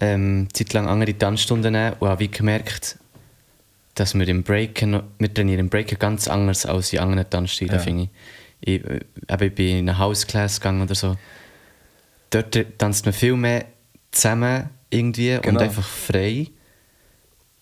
[0.01, 2.99] ähm, Zeit lang andere Tanzstunden nehmen und habe gemerkt,
[3.95, 7.81] dass wir im Breaken, wir trainieren im Breaken ganz anders als in anderen Tanzstilen, Ja.
[7.81, 8.11] finde ich.
[8.61, 9.01] Ich, äh,
[9.47, 11.17] ich bin in eine House-Class gegangen oder so.
[12.31, 13.65] Dort tanzt man viel mehr
[14.11, 15.61] zusammen irgendwie und Genau.
[15.61, 16.49] einfach frei.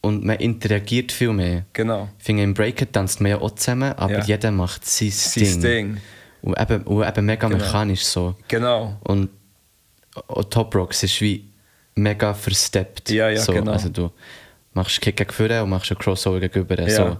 [0.00, 1.64] Und man interagiert viel mehr.
[1.72, 2.08] Genau.
[2.18, 4.24] Ich finde, im Breaken tanzt man ja auch zusammen, aber Ja.
[4.24, 5.60] jeder macht sein, Sein Ding.
[5.62, 5.96] Ding.
[6.42, 7.58] Und eben, und eben mega Genau.
[7.64, 8.36] mechanisch so.
[8.46, 8.96] Genau.
[9.02, 9.30] Und
[10.28, 11.44] auch Top Rocks ist wie
[11.96, 13.10] mega versteppt.
[13.10, 13.52] Ja, ja, so.
[13.52, 13.72] genau.
[13.72, 14.10] Also du
[14.74, 16.80] machst Kick gegen vorne und machst einen Crossover gegenüber.
[16.88, 16.90] Ja.
[16.90, 17.16] So.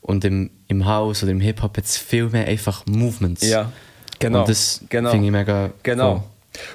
[0.00, 3.42] Und im, im House oder im Hip-Hop hat es viel mehr einfach Movements.
[3.46, 3.70] Ja,
[4.18, 4.40] genau.
[4.40, 5.10] Und das genau.
[5.10, 6.14] finde ich mega Genau.
[6.16, 6.22] cool.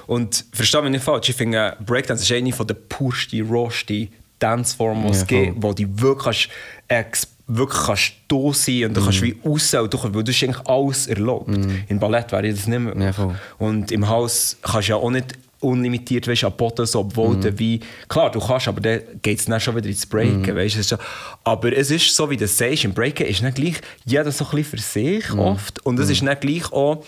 [0.06, 5.10] Und verstehe mich nicht falsch, ich finde, Breakdance ist eine der pursten, rawsten Danceformen, die
[5.12, 6.48] es Ja, gibt, wo du wirklich,
[6.88, 9.04] kannst, wirklich kannst da sein und du Mhm.
[9.04, 11.50] kannst wie raus, und du, kannst- weil du ist eigentlich alles erlaubt.
[11.88, 12.94] In Ballett wäre das nicht mehr.
[12.94, 13.00] Mhm.
[13.02, 17.36] Ja, und im Haus kannst du ja auch nicht unlimitiert weißt, am Boden, so, obwohl
[17.36, 17.40] Mhm.
[17.42, 17.80] du wie...
[18.08, 20.40] Klar, du kannst, aber dann geht es dann schon wieder ins Breaken.
[20.54, 20.56] Mhm.
[20.56, 20.98] Weißt, es schon,
[21.44, 24.50] aber es ist so, wie du sagst, im Breaken ist nicht gleich jeder so ein
[24.50, 25.38] bisschen für sich Mhm.
[25.38, 27.04] oft und es ist nicht gleich auch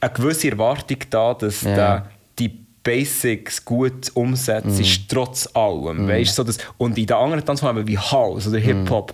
[0.00, 1.74] eine gewisse Erwartung da, dass Ja.
[1.74, 2.48] der, die
[2.82, 4.80] Basics gut umsetzt, Mhm.
[4.80, 6.06] ist trotz allem.
[6.06, 9.12] Weißt, so das, und in den anderen Tanzformen wie House oder Hip-Hop,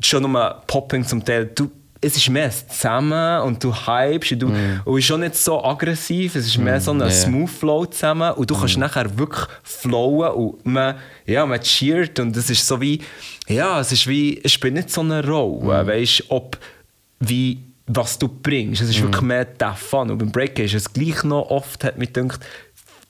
[0.00, 1.70] schon nur Popping zum Teil, du,
[2.04, 5.64] es ist mehr zusammen und du hypst und du und es ist schon nicht so
[5.64, 7.10] aggressiv, es ist mehr so ein ja.
[7.10, 10.96] Smooth Flow zusammen und du kannst nachher wirklich flowen und man,
[11.26, 13.00] ja, man cheert und es ist so wie,
[13.48, 16.58] ja, es ist wie, es spielt nicht so eine Rolle, weißt, ob,
[17.20, 20.92] wie, was du bringst, es ist wirklich mehr der Fun und beim Breaking ist es
[20.92, 22.40] gleich noch oft, hat mich gedacht,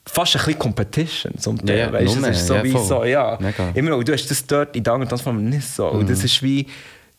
[0.05, 2.85] fast ein bisschen Competition zum Teil, ja, weißt, es ist so ja, wie voll.
[2.85, 3.71] so, ja, Mega.
[3.73, 6.41] immer noch, du hast das dort in den anderen Tanzformen nicht so und das ist
[6.41, 6.67] wie,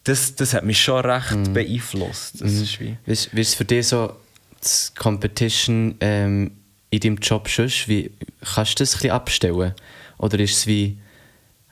[0.06, 2.96] das, das hat mich schon recht beeinflusst, das ist wie...
[3.04, 4.14] Wie ist, wie ist für dich so
[4.60, 6.52] das Competition ähm,
[6.90, 7.68] in deinem Job schon?
[7.86, 8.12] Wie,
[8.54, 9.74] kannst du das ein bisschen abstellen?
[10.18, 10.96] Oder ist es wie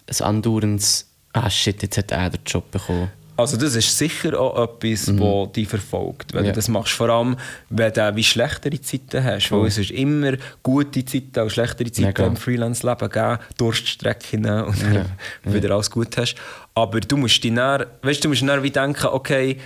[0.07, 3.11] ein andauerndes «Ah shit, jetzt hat er den Job bekommen»?
[3.37, 5.19] Also das ist sicher auch etwas, mhm.
[5.19, 6.51] das dich verfolgt, wenn Ja.
[6.53, 6.93] du das machst.
[6.93, 7.37] Vor allem,
[7.69, 9.51] wenn du wie schlechtere Zeiten hast.
[9.51, 10.33] Weil es ist immer
[10.63, 12.27] gute Zeiten und schlechtere Zeiten Mega.
[12.27, 14.95] im Freelance-Leben geben, Durststrecken und dann
[15.45, 15.53] Ja.
[15.53, 16.37] wieder alles gut hast.
[16.75, 19.59] Aber du musst dich dann, weißt, du musst dann wie denken, okay,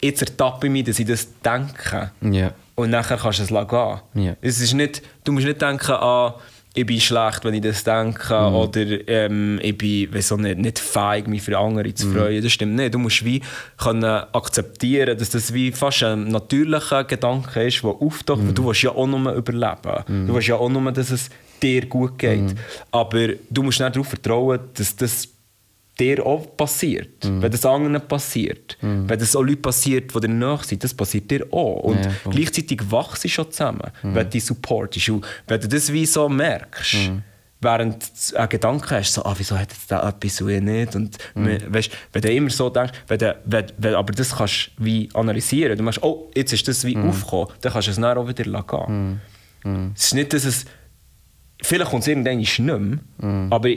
[0.00, 2.10] jetzt ertappe ich mich, dass ich das denke.
[2.20, 2.52] Ja.
[2.74, 4.00] Und nachher kannst du es gehen.
[4.14, 4.36] Ja.
[4.40, 6.34] Es ist nicht, du musst nicht denken, ah,
[6.74, 8.54] ich bin schlecht, wenn ich das denke, Mhm.
[8.54, 11.96] oder ähm, ich bin auch nicht, nicht fähig, mich für andere Mhm.
[11.96, 12.42] zu freuen.
[12.42, 12.94] Das stimmt nicht.
[12.94, 13.42] Du musst wie
[13.76, 18.40] können akzeptieren, dass das wie fast ein natürlicher Gedanke ist, der auftaucht.
[18.40, 18.46] Mhm.
[18.48, 20.26] weil Du willst ja auch nur überleben.
[20.26, 21.28] Du willst ja auch nur, dass es
[21.62, 22.40] dir gut geht.
[22.40, 22.54] Mhm.
[22.90, 25.28] Aber du musst nicht darauf vertrauen, dass das
[26.00, 27.24] dir auch passiert.
[27.24, 27.42] Mhm.
[27.42, 28.78] Wenn das anderen passiert.
[28.80, 31.80] Wenn das auch Leute passiert, die dir nahe sind, das passiert dir auch.
[31.80, 34.14] Und Ja, gleichzeitig wachst du schon zusammen, Mhm.
[34.14, 35.10] wenn du dich supportest.
[35.10, 37.22] Und wenn du das wie so merkst, Mhm.
[37.60, 40.96] während du einen Gedanken hast, so, ah, wieso hat jetzt der etwas und ich nicht?
[40.96, 41.46] Und Mhm.
[41.46, 44.84] we- weißt, wenn du immer so denkst, wenn du, wenn, wenn, aber das kannst du
[44.84, 45.76] wie analysieren.
[45.76, 47.10] Du meinst, oh, jetzt ist das wie Mhm.
[47.10, 49.20] aufgekommen, dann kannst du es dann auch wieder gehen.
[49.94, 50.64] Es ist nicht, dass es.
[51.62, 53.46] Vielleicht kommt es irgendwann nicht mehr, Mhm.
[53.52, 53.68] aber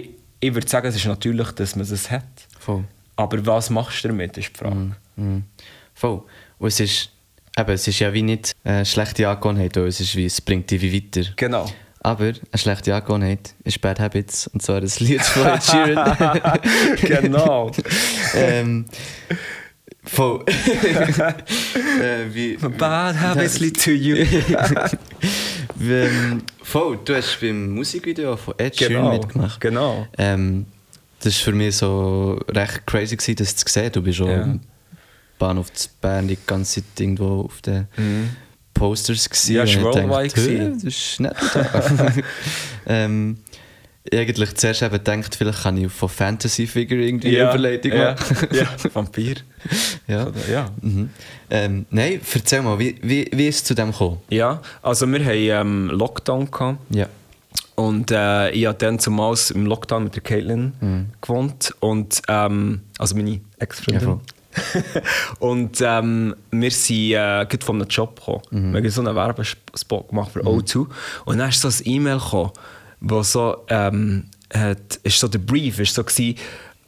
[0.47, 2.23] ich, würde sagen, es ist natürlich, dass man es hat.
[2.59, 2.83] Voll.
[3.15, 4.95] Aber was machst du damit, ist die Frage.
[5.15, 5.43] Mhm.
[5.93, 6.23] Voll.
[6.57, 7.09] Und es ist,
[7.57, 10.81] eben, es ist ja wie nicht eine schlechte Angewohnheit, es ist wie, es bringt dich
[10.81, 11.29] wie weiter.
[11.35, 11.65] Genau.
[12.01, 16.59] Aber eine schlechte Angewohnheit ist Bad Habits, und zwar das Lied von Ed Sheeran.
[17.01, 17.71] genau.
[18.35, 18.85] ähm,
[20.05, 20.43] voll.
[20.47, 24.15] äh, wie, Bad habits lead to you.
[25.81, 29.13] ähm, voll, du hast beim Musikvideo von Ed Sheeran genau.
[29.13, 29.61] mitgemacht.
[29.61, 30.07] Genau.
[30.17, 30.65] Ähm,
[31.19, 33.91] das war für mich so recht crazy, gewesen, das zu sehen.
[33.91, 34.59] Du bist schon Ja.
[35.37, 37.87] Bahnhof zu Bern die ganze Zeit irgendwo auf den
[38.73, 39.29] Posters.
[39.29, 40.23] Gewesen, Ja, ich war.
[40.23, 41.33] Das ist nicht
[42.85, 43.37] ähm,
[44.13, 48.47] Eigentlich zuerst eben gedacht, vielleicht kann ich von Fantasy-Figure irgendwie eine Überleitung ja, machen.
[48.51, 48.65] ja.
[48.93, 49.35] Vampir.
[50.07, 50.27] ja.
[50.27, 50.69] Oder- ja.
[50.81, 51.09] Mhm.
[51.49, 54.17] Ähm, nein, erzähl mal, wie, wie, wie ist es zu dem gekommen?
[54.29, 55.37] Ja, also wir hatten
[55.67, 56.51] ähm, Lockdown.
[56.51, 56.77] Gehabt.
[56.91, 57.07] Ja.
[57.75, 61.05] Und äh, ich habe dann zumals im Lockdown mit der Caitlin Mhm.
[61.21, 61.73] gewohnt.
[61.79, 64.07] Und, ähm, also meine Ex-Freundin.
[64.09, 64.19] Ja,
[65.39, 68.41] und ähm, wir sind äh, gerade von einem Job gekommen.
[68.51, 68.73] Mhm.
[68.73, 70.87] Wir haben so einen Werbespot gemacht für O2.
[71.25, 72.51] Und dann ist so ein E-Mail gekommen,
[73.05, 76.37] wo so, ähm, hat, ist so der Brief ist so gewesen,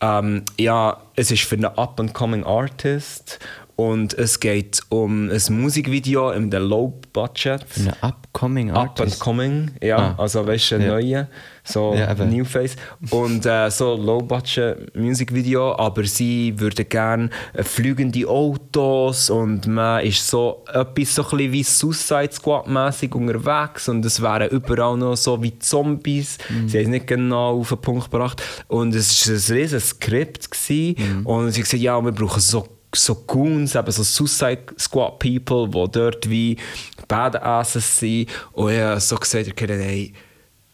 [0.02, 3.40] ähm, ja, es ist für einen up-and-coming Artist
[3.78, 7.64] und es geht um ein Musikvideo in der Low Budget.
[7.68, 9.14] Für einen upcoming Up Artist.
[9.14, 10.16] and Coming, ja, Ah.
[10.18, 10.88] also weißt du, ein Ja.
[10.90, 11.28] neuer,
[11.64, 12.14] so Ja.
[12.14, 12.76] New Face.
[13.12, 17.30] Und äh, so Low-Budget Musikvideo, aber sie würden gerne
[17.62, 24.04] fliegende Autos und man ist so etwas so ein bisschen wie Suicide Squad-mäßig unterwegs und
[24.06, 26.38] es wären überall noch so wie Zombies.
[26.50, 26.68] Mhm.
[26.70, 28.42] Sie haben es nicht genau auf den Punkt gebracht.
[28.68, 30.96] Und es war ein riesiges Skript gewesen.
[31.20, 31.26] Mhm.
[31.26, 35.68] und sie haben gesagt, ja, wir brauchen so so Goons, eben so Suicide Squad People,
[35.68, 36.58] die dort wie
[37.08, 38.30] Badasses sind.
[38.54, 40.14] Und ich habe so gesagt, okay, hey,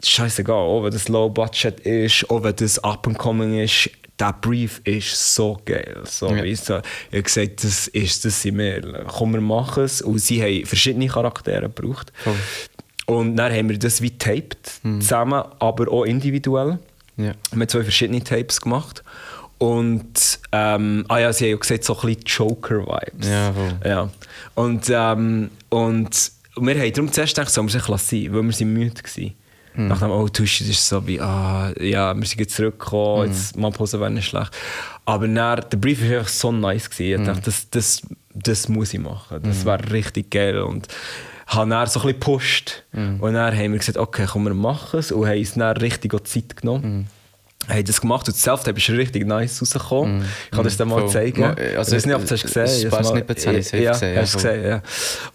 [0.04, 3.90] scheißegal, wenn das Low Budget ist, wenn das Up and Coming ist,
[4.20, 6.02] der Brief ist so geil.
[6.06, 6.44] So, Ja.
[6.44, 9.06] weißt du, ich habe gesagt, das ist das sind wir.
[9.08, 10.02] Komm, wir machen es.
[10.02, 12.14] Und sie haben verschiedene Charaktere gebraucht.
[12.24, 12.36] Voll.
[13.08, 16.80] Und dann haben wir das wie taped, zusammen, aber auch individuell.
[17.18, 17.34] Ja.
[17.52, 19.04] Wir haben zwei verschiedene Tapes gemacht.
[19.64, 23.30] Und ähm, ah ja, sie haben ja gesagt, so ein bisschen Joker-Vibes.
[23.30, 23.90] Ja, voll.
[23.90, 24.10] ja.
[24.56, 28.74] Und, ähm, und wir haben darum zuerst gedacht, sollen wir es lassen, weil wir sind
[28.74, 29.34] müde waren.
[29.76, 29.88] Mhm.
[29.88, 33.32] Nach dem oh, Tuschen ist es so wie, ah, ja, wir sind jetzt zurückgekommen, Mhm.
[33.32, 34.52] jetzt mal Pause wäre nicht schlecht.
[35.06, 36.90] Aber dann, der Brief war einfach so nice.
[36.90, 37.22] Gewesen.
[37.22, 38.02] Ich dachte, das, das,
[38.34, 39.40] das muss ich machen.
[39.44, 40.60] Das wäre richtig geil.
[40.60, 40.90] Und
[41.48, 42.84] habe dann so ein bisschen gepusht.
[42.92, 43.22] Mhm.
[43.22, 45.14] Und dann haben wir gesagt, okay, komm, wir machen es.
[45.14, 47.08] Und haben uns dann richtig Zeit genommen.
[47.68, 50.26] Haben das gemacht und das Self-Tape ist richtig nice rausgekommen.
[50.46, 51.10] Ich kann das dir mal Voll.
[51.10, 51.44] zeigen.
[51.44, 52.92] Also, ich weiß nicht, ob du es gesehen hast.
[52.92, 54.82] Mal- Snippets habe ich ja, gesehen, ja, hast gesehen, ja.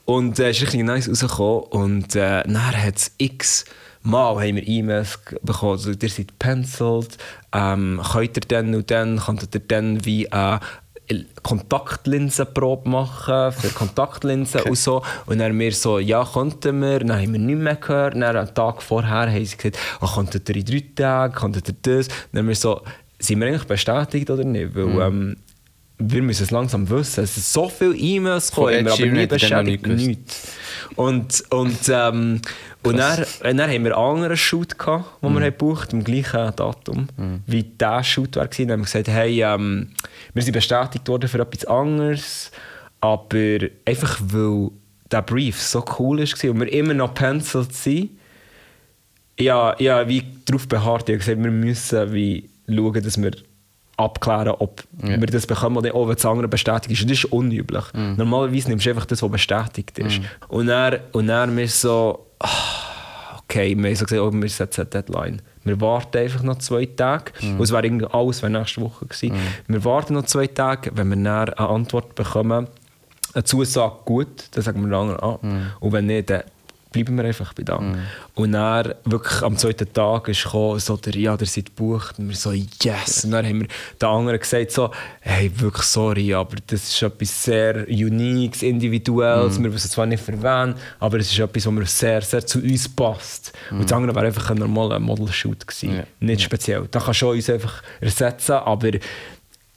[0.05, 1.65] Und es äh, ist richtig nice rausgekommen.
[1.71, 3.65] Und äh, dann hat es x
[4.03, 5.73] Mal haben wir E-Mails bekommen.
[5.73, 7.19] Also, ihr seid penciled.
[7.53, 10.61] Ähm, könnt ihr dann und dann, könnt ihr dann wie eine
[11.43, 15.03] Kontaktlinsenprobe machen für Kontaktlinsen und so.
[15.27, 17.01] Und dann wir so, ja, konnten wir.
[17.01, 18.15] Dann haben wir nichts mehr gehört.
[18.15, 21.75] Dann einen Tag vorher haben sie gesagt, oh, konntet ihr in drei Tagen, konntet ihr
[21.83, 22.09] das?
[22.33, 22.83] Dann haben wir so,
[23.19, 24.75] sind wir eigentlich bestätigt oder nicht?
[24.75, 25.01] Weil, Mhm.
[25.01, 25.37] ähm,
[25.99, 27.25] wir müssen es langsam wissen.
[27.25, 30.07] Es sind so viele E-Mails gekommen, wir aber Sheeran nie gewusst.
[30.07, 30.53] Nichts.
[30.95, 32.41] Und, und, ähm,
[32.85, 35.35] und dann, und dann haben wir einen anderen Shoot gehabt, den Mhm.
[35.35, 37.09] wir haben gebucht am gleichen Datum,
[37.47, 38.47] wie dieser Shoot war.
[38.47, 39.91] Dann haben wir gesagt, hey, ähm,
[40.35, 42.51] wir sind bestätigt worden für etwas anderes,
[43.01, 44.71] aber einfach weil
[45.11, 48.11] der Brief so cool war und wir immer noch penciled sind,
[49.39, 53.33] ja, ja, wie darauf beharrt, ich habe gesagt, wir müssen wie schauen, dass wir
[53.99, 55.21] abklären, ob Ja.
[55.21, 57.03] wir das bekommen oder auch wenn das andere bestätigt ist.
[57.03, 57.85] Und das ist unüblich.
[58.17, 60.21] Normalerweise nimmst du einfach das, was bestätigt ist.
[60.49, 62.49] Und dann, und dann wir so, ah,
[63.43, 65.43] okay, wir haben so gesagt, oh, wir setzen eine Deadline.
[65.65, 67.33] Wir warten einfach noch zwei Tage.
[67.43, 69.37] Und es wäre irgendwie alles wäre nächste Woche gewesen.
[69.67, 72.69] Wir warten noch zwei Tage, wenn wir dann eine Antwort bekommen,
[73.35, 75.71] eine Zusage gut, dann sagen wir den anderen an.
[75.81, 76.43] Und wenn nicht, dann
[76.91, 77.81] bleiben wir einfach bei da.
[78.35, 82.19] Und dann, wirklich am zweiten Tag ist gekommen, so der, ja, der seid gebucht.
[82.19, 83.25] Und wir so, yes.
[83.25, 83.69] Und dann haben wir
[84.01, 89.63] den anderen gesagt, so, hey, wirklich sorry, aber das ist etwas sehr Uniques, Individuelles.
[89.63, 92.61] Wir wissen zwar nicht für wen, aber es ist etwas, was mir sehr, sehr zu
[92.61, 93.53] uns passt.
[93.71, 95.97] Und das andere wäre einfach ein normaler Model-Shoot gewesen.
[95.97, 96.05] Ja.
[96.21, 96.89] Nicht speziell.
[96.91, 98.93] Da kannst du uns einfach ersetzen, aber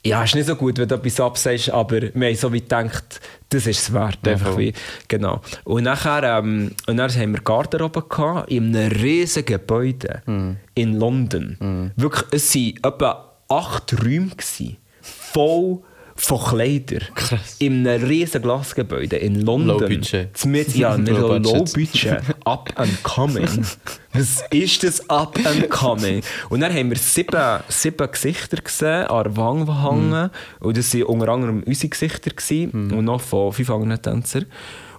[0.03, 3.21] ja, ist nicht so gut, wenn du etwas absagst, aber wir haben so wie gedacht,
[3.49, 4.27] das ist es wert.
[4.27, 4.73] Einfach wie,
[5.07, 5.41] genau.
[5.63, 10.57] Und nachher, ähm, und dann haben wir Garderobe gehabt, in einem riesigen Gebäude Hm.
[10.73, 11.91] in London.
[11.95, 15.79] Wirklich, es waren etwa acht Räume, gewesen, voll
[16.23, 17.01] von Kleidern.
[17.15, 17.55] Krass.
[17.59, 19.79] In einem riesigen Glasgebäude in London.
[19.79, 20.37] Low Budget.
[20.37, 21.45] Zumindest- Ja, nicht Low budget.
[21.45, 22.21] low budget.
[22.45, 23.47] Up and coming.
[24.13, 26.21] Was ist das Up and coming?
[26.49, 30.29] Und dann haben wir sieben, sieben Gesichter gesehen, an der Wange hängen.
[30.59, 34.45] Und das waren unter anderem unsere Gesichter gewesen, und noch von fünf anderen Tänzern.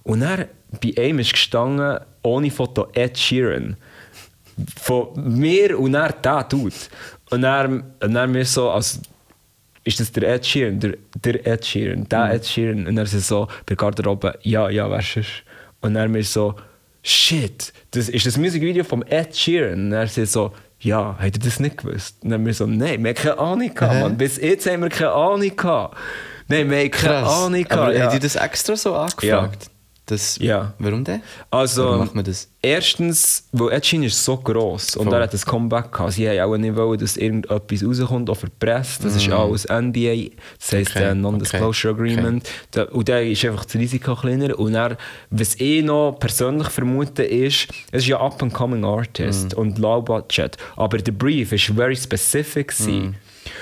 [0.02, 0.46] Und dann
[0.80, 3.76] bei einem ist gestanden, ohne Foto, Ed Sheeran.
[4.80, 5.08] Von
[5.38, 6.74] mir und dann der Dude.
[7.30, 8.98] Und dann, und dann wir so, also,
[9.84, 10.80] ist das der Ed Sheeran?
[10.80, 12.86] Der, der Ed Sheeran, der Ed Sheeran.
[12.86, 15.22] Und er ist so bei der Garderobe, ja, ja, weißt du.
[15.80, 16.54] Und dann mir so,
[17.02, 19.86] shit, das ist das Musikvideo vom Ed Sheeran.
[19.86, 22.16] Und er ist so, ja, ihr das nicht gewusst?
[22.22, 24.16] Und dann wir so, nein, wir haben keine Ahnung gehabt, Mann.
[24.16, 25.96] Bis jetzt haben wir keine Ahnung gehabt.
[26.48, 27.72] Nein, wir haben keine Ahnung gehabt.
[27.72, 28.04] Aber ja.
[28.04, 29.70] habt ihr das extra so angefragt?
[30.12, 30.74] Das, Ja.
[30.78, 31.22] Warum denn?
[31.50, 32.48] Also, Warum macht man das?
[32.60, 35.14] Erstens, weil Ed Sheeran ist so gross und Voll.
[35.14, 36.12] er hat ein Comeback gehabt.
[36.12, 39.02] Sie haben auch nicht wollen, dass irgendetwas rauskommt, auch Presse.
[39.02, 40.98] Das ist alles NBA, das heisst Mm.
[40.98, 42.48] Okay, äh, Non-Disclosure okay, Agreement.
[42.70, 44.58] Da, und da ist einfach das Risiko kleiner.
[44.58, 44.96] Und er,
[45.30, 49.58] was ich noch persönlich vermute, ist, es ist ja Up-and-Coming Artist Mm.
[49.60, 50.56] und Low Budget.
[50.76, 52.72] Aber der Brief ist very specific.
[52.80, 53.14] Mm.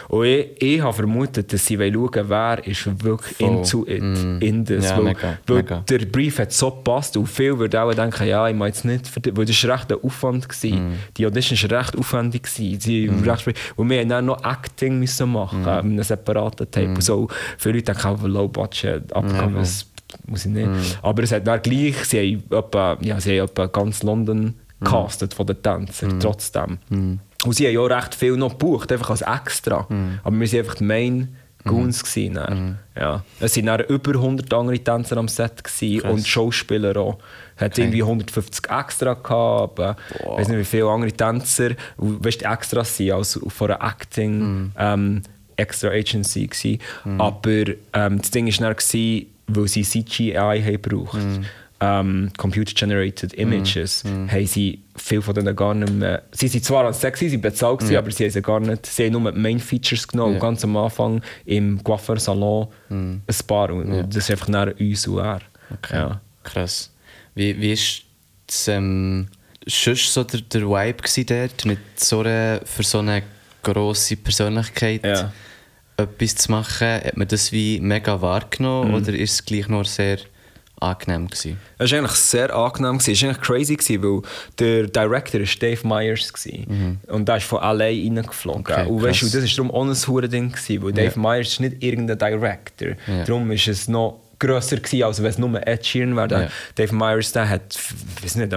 [0.09, 3.49] Und ich, ich habe vermutet, dass sie schauen wer ist wirklich Voll.
[3.49, 4.39] into it, Mm.
[4.41, 4.85] in das.
[4.91, 5.85] Ja, weil, mega, weil mega.
[5.89, 9.37] der Brief hat so gepasst und viele würden auch denken, ja, ich meine jetzt nicht,
[9.37, 10.49] weil das war recht ein Aufwand.
[10.49, 10.93] Gewesen.
[11.17, 12.43] Die Audition war recht aufwendig.
[12.45, 12.81] Gewesen.
[12.81, 13.47] Sie recht,
[13.77, 16.89] und wir mussten dann noch Acting müssen machen, äh, mit einem separaten Tape.
[16.89, 17.29] Und So,
[17.59, 19.87] viele Leute denken auch, low budget, abgekommen, das
[20.27, 20.69] muss ich nicht.
[21.03, 22.19] Aber es hat dann gleich, sie
[22.51, 26.79] haben etwa, ja, sie haben etwa ganz London gecastet von den Tänzern, trotzdem.
[27.45, 29.87] Und sie haben ja auch recht viel noch gebucht, einfach als extra.
[30.23, 32.03] Aber wir waren einfach die Main Goons.
[32.05, 32.79] gewesen dann.
[32.99, 33.23] Ja.
[33.39, 37.19] Es waren dann über 100 andere Tänzer am Set gewesen und Schauspieler auch.
[37.57, 41.71] Hat irgendwie 150 extra gehabt, ich weiß nicht wie viele andere Tänzer.
[41.99, 45.23] Weißt du, Extras sind also von einer Acting ähm,
[45.57, 46.79] Extra Agency gewesen.
[47.19, 51.19] Aber ähm, das Ding war dann, gewesen, weil sie CGI haben gebraucht.
[51.83, 56.23] Ähm, Computer-generated Images, haben sie viel von denen gar nicht mehr.
[56.31, 58.85] Sie sind zwar als sexy, sie bezahlt, gewesen, aber sie haben sie gar nicht.
[58.85, 60.35] Sie haben nur die Main Features genommen.
[60.35, 60.41] Ja.
[60.41, 63.71] Ganz am Anfang im Coiffeur-Salon ein paar.
[63.71, 65.41] Und das ist einfach nach uns und er.
[65.73, 65.95] Okay.
[65.95, 66.21] Ja.
[66.43, 66.93] Krass.
[67.35, 68.03] Wie, wie ist
[68.47, 69.29] das, ähm,
[69.67, 73.23] so der, der Vibe dort, mit so einer, für so eine
[73.63, 75.33] grosse Persönlichkeit Ja.
[75.97, 76.89] etwas zu machen?
[76.89, 78.95] Hat man das wie mega wahrgenommen Mhm.
[78.97, 80.19] oder ist es gleich nur sehr
[80.81, 81.59] angenehm gewesen?
[81.79, 82.99] Es war eigentlich sehr angenehm.
[82.99, 83.13] gewesen.
[83.13, 84.23] Es war eigentlich crazy, gewesen, weil
[84.59, 87.01] der Director war Dave Myers gewesen.
[87.07, 88.61] Und der ist von LA reingeflogen.
[88.61, 91.49] Okay, und, weißt, du, das war darum auch ein hure Ding, gewesen, weil Dave Myers
[91.49, 92.89] ist nicht irgendein Director.
[93.07, 93.25] Ja.
[93.25, 96.45] Darum war es noch grösser gewesen, als wenn es nur Ed Sheeran wäre.
[96.45, 96.49] Ja.
[96.75, 97.79] Dave Myers der hat,
[98.23, 98.51] weiß nicht,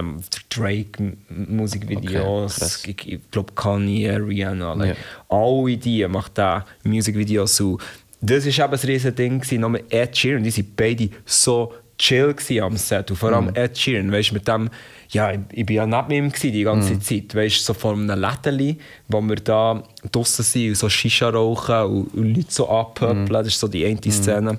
[0.48, 4.72] Drake Musikvideos, Okay, ich, ich glaube Kanye, Rihanna, Ja.
[4.74, 4.96] like,
[5.28, 7.82] alle die macht da Musikvideos und
[8.20, 12.76] das war eben ein riesen Ding, nur Ed Sheeran, die waren beide so chill am
[12.76, 13.54] Set und vor allem Mhm.
[13.56, 14.68] Ed Sheeran, weißt mit dem,
[15.10, 17.00] ja, ich, ich bin ja nicht mit ihm gewesen, die ganze Mhm.
[17.00, 18.78] Zeit, weißt so vor einem Lädeli,
[19.08, 23.32] wo wir da draussen sind und so Shisha rauchen und, und Leute so abhöppeln, Mhm.
[23.32, 24.58] das ist so die eine Szene.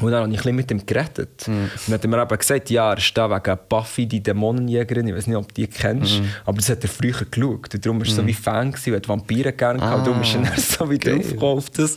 [0.00, 1.46] Und dann habe ich ein mit ihm geredet.
[1.46, 1.54] Mhm.
[1.64, 5.06] Und dann hat er mir eben gesagt, ja, er ist da wegen Buffy, die Dämonenjägerin.
[5.08, 6.18] Ich weiß nicht, ob du die kennst.
[6.20, 6.28] Mhm.
[6.46, 7.74] Aber das hat er früher geschaut.
[7.74, 10.00] Und darum war er so wie Fan, gewesen, hat Vampire gerne gehabt.
[10.00, 11.18] Ah, darum ist er dann so wie geil.
[11.18, 11.96] draufgekommen auf das.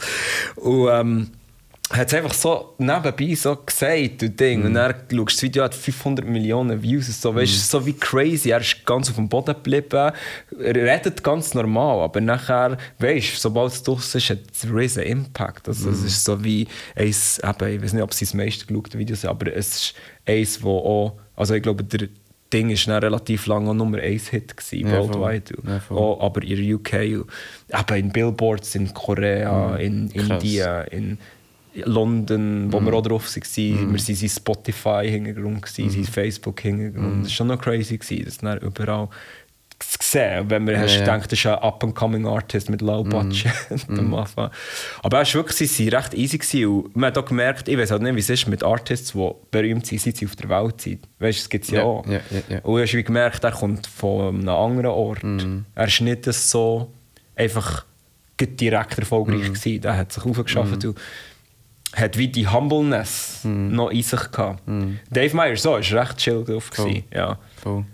[0.57, 1.27] Und ähm,
[1.91, 4.59] hat es einfach so nebenbei so gesagt und Ding.
[4.61, 4.65] Mhm.
[4.65, 7.21] Und dann schaust das Video, hat 500 Millionen Views.
[7.21, 7.57] So, weißt, Mhm.
[7.59, 8.49] so wie crazy.
[8.49, 10.11] Er ist ganz auf dem Boden geblieben.
[10.59, 11.99] Er redet ganz normal.
[12.01, 15.67] Aber nachher, weißt du, sobald es draussen ist, hat es einen riesen Impact.
[15.67, 15.93] Also, Mhm.
[15.93, 19.15] Es ist so wie eins, eben, ich weiß nicht, ob es das meiste geschaute Video
[19.15, 19.93] sind, aber es ist
[20.25, 22.07] eins, wo auch, also ich glaube, der
[22.53, 25.55] Ding war dann relativ lange auch Nummer 1 Hit gewesen, Ja, worldwide.
[25.67, 30.13] Ja, auch, aber in der UK, eben in Billboards in Korea, in Mhm.
[30.13, 30.43] Krass.
[30.43, 31.17] Indien, in
[31.83, 32.97] London, wo wir Mhm.
[32.97, 33.43] auch drauf waren.
[33.57, 35.85] Wir waren in Spotify-Hintergrund, Mhm.
[35.85, 35.91] mhm.
[35.95, 37.17] in Facebook-Hintergrund.
[37.23, 39.09] Das war schon noch crazy, gewesen, dass dann überall
[39.77, 40.99] zu sehen, wenn man hast ja.
[41.01, 43.51] gedacht, das ist ein up-and-coming Artist mit low budget
[43.89, 44.49] am Anfang.
[45.03, 46.65] Aber es war wirklich, sie recht easy gewesen.
[46.85, 49.29] und man hat auch gemerkt, ich weiß halt nicht, wie es ist mit Artists, die
[49.51, 51.05] berühmt sind, seit sie auf der Welt sind.
[51.19, 52.05] Weißt du, es gibt es ja, Ja, auch.
[52.07, 52.59] ja, ja, ja.
[52.59, 55.19] Und ich habe gemerkt, er kommt von einem anderen Ort.
[55.75, 56.93] Er ist nicht so
[57.35, 57.83] einfach
[58.39, 59.83] direkt erfolgreich gewesen.
[59.83, 60.95] Er hat sich aufgeschafft und
[61.95, 64.61] hat wie die Humbleness noch in sich gehabt.
[65.09, 66.69] Dave Meyer so ist recht chill drauf.
[66.69, 67.37] Gewesen, Ja.
[67.63, 67.85] Voll.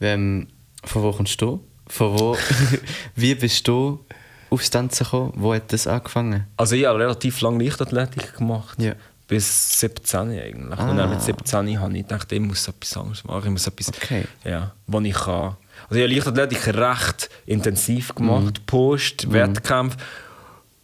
[0.00, 0.48] Ähm,
[0.84, 1.64] von wo kommst du?
[1.88, 2.36] Von wo?
[3.14, 4.04] Wie bist du
[4.50, 5.32] aufs Tanzen gekommen?
[5.36, 6.46] Wo hat das angefangen?
[6.56, 8.80] Also ich habe relativ lange Leichtathletik gemacht.
[8.82, 8.94] Ja.
[9.28, 10.78] Bis 17 eigentlich.
[10.78, 13.44] Und dann mit 17 habe ich gedacht, ich muss etwas anderes machen.
[13.46, 14.24] Ich muss etwas, Okay.
[14.44, 15.56] ja, wo ich kann.
[15.88, 18.66] Also ich habe Leichtathletik recht intensiv gemacht.
[18.66, 19.96] Post, Wettkämpfe.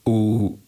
[0.05, 0.59] Und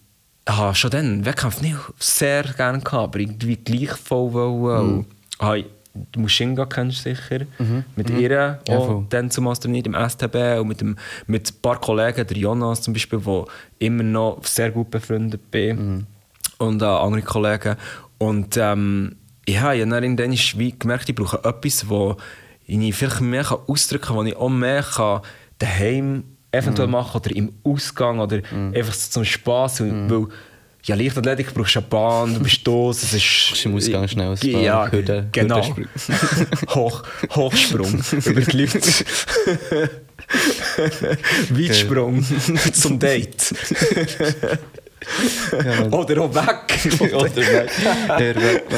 [0.49, 4.97] habe schon dann Wettkämpfe nicht sehr gerne gehabt, aber irgendwie gleich voll wollen.
[4.99, 5.07] Und
[5.41, 5.65] habe
[5.95, 7.47] die Mushinga kennst du sicher.
[7.95, 9.07] Mit ihr Ja, auch voll.
[9.11, 12.95] dann zum trainiert im STB und mit, dem, mit ein paar Kollegen, der Jonas zum
[12.95, 13.47] Beispiel, wo
[13.79, 16.07] immer noch sehr gut befreundet bin.
[16.59, 17.77] Und äh, andere Kollegen.
[18.19, 19.17] Und ähm,
[19.49, 22.17] ja, ich habe dann ist wie gemerkt, ich brauche etwas, wo
[22.67, 25.21] ich vielleicht mehr ausdrücken kann, wo ich auch mehr kann
[25.59, 26.25] daheim
[26.55, 28.41] eventuell machen oder im Ausgang oder
[28.75, 29.81] einfach so zum Spass.
[29.81, 30.27] Weil
[30.87, 33.47] ja, Leichtathletik brauchst du eine Bahn, du bist los, es ist...
[33.49, 35.57] Brauchst im Ausgang schnell ein paar Ja, Hürden- genau.
[35.57, 35.89] Hürdensprünge.
[36.75, 37.03] Hoch,
[37.35, 38.81] Hochsprung über die Leute.
[41.51, 42.25] Weitsprung
[42.73, 43.55] zum Date.
[45.91, 47.01] Oder auch weg.
[47.13, 47.71] Oder weg.
[48.19, 48.65] Der weg.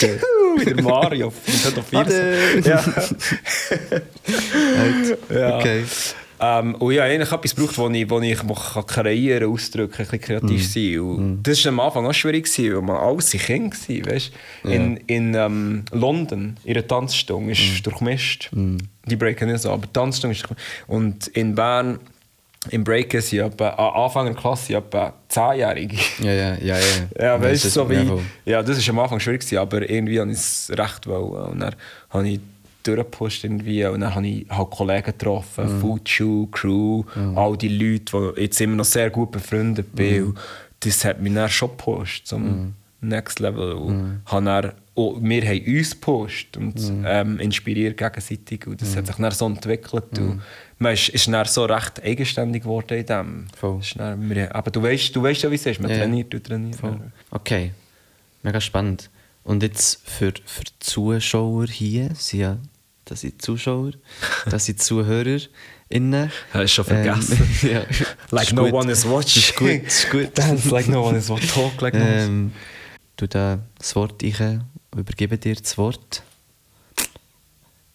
[0.00, 0.08] Ja.
[0.08, 1.30] Juhu, der Mario.
[1.30, 2.64] von Fierce.
[2.64, 2.84] Ja.
[5.34, 5.58] Ja.
[5.58, 5.84] Okay.
[6.40, 10.20] Ähm, und ja, eigentlich etwas braucht, wo ich, wo ich kann kreieren ausdrücken, ein bisschen
[10.20, 11.00] kreativ sein.
[11.00, 14.12] Und Das war am Anfang auch schwierig, gewesen, weil man alles sind Kinder war.
[14.12, 14.32] Weißt?
[14.64, 18.50] In, in ähm, London, ihre Tanzstunde ist durchmischt.
[18.52, 20.68] Die breaken nicht so, aber die Tanzstunde ist durchmischt.
[20.86, 21.98] Und in Bern,
[22.70, 25.96] im Breaken sind etwa, am Anfang der Klasse etwa 10-Jährige.
[26.20, 26.82] Ja, ja, ja, ja.
[27.20, 28.10] Ja, weißt du, das- so wie.
[28.44, 31.52] ja, das war am Anfang schwierig, gewesen, aber irgendwie habe ich es recht wollen.
[31.52, 31.74] Und dann
[32.10, 32.40] habe ich
[32.82, 35.80] durchgepusht irgendwie und dann habe ich halt Kollegen getroffen, Mhm.
[35.80, 37.04] Foodshoe, Crew,
[37.36, 40.26] all die Leute, die jetzt immer noch sehr gut befreundet bin.
[40.28, 40.34] Mhm.
[40.80, 43.72] Das hat mich dann schon gepusht zum Next Level.
[43.72, 47.04] Und habe dann, und wir haben uns gepusht und Mhm.
[47.06, 48.66] ähm, inspiriert gegenseitig.
[48.66, 50.18] Und das hat sich dann so entwickelt.
[50.18, 50.40] Und
[50.78, 53.46] man ist, ist dann so recht eigenständig geworden in dem.
[53.56, 53.80] Voll.
[53.96, 55.80] Dann, wir, aber du weißt, du weißt ja, wie es ist.
[55.80, 55.98] Man Ja.
[55.98, 56.80] trainiert, du trainierst.
[57.30, 57.72] Okay,
[58.42, 59.10] mega spannend.
[59.44, 62.58] Und jetzt für, für die Zuschauer hier, sind ja,
[63.06, 63.92] das sind Zuschauer,
[64.50, 66.30] das sind ZuhörerInnen.
[66.52, 67.38] Hast du schon vergessen.
[67.62, 67.82] Ähm, ja.
[68.30, 69.42] Like no one is watching.
[69.42, 70.38] Ist gut, ist gut.
[70.38, 71.48] Dance like no one is watching.
[71.48, 72.52] Talk like no one is Ähm,
[73.16, 74.36] du da das Wort ich
[74.94, 76.22] übergebe dir das Wort.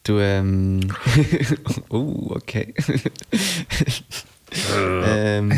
[0.04, 0.82] Du, ähm.
[1.89, 2.74] uh, okay.
[5.06, 5.51] ähm,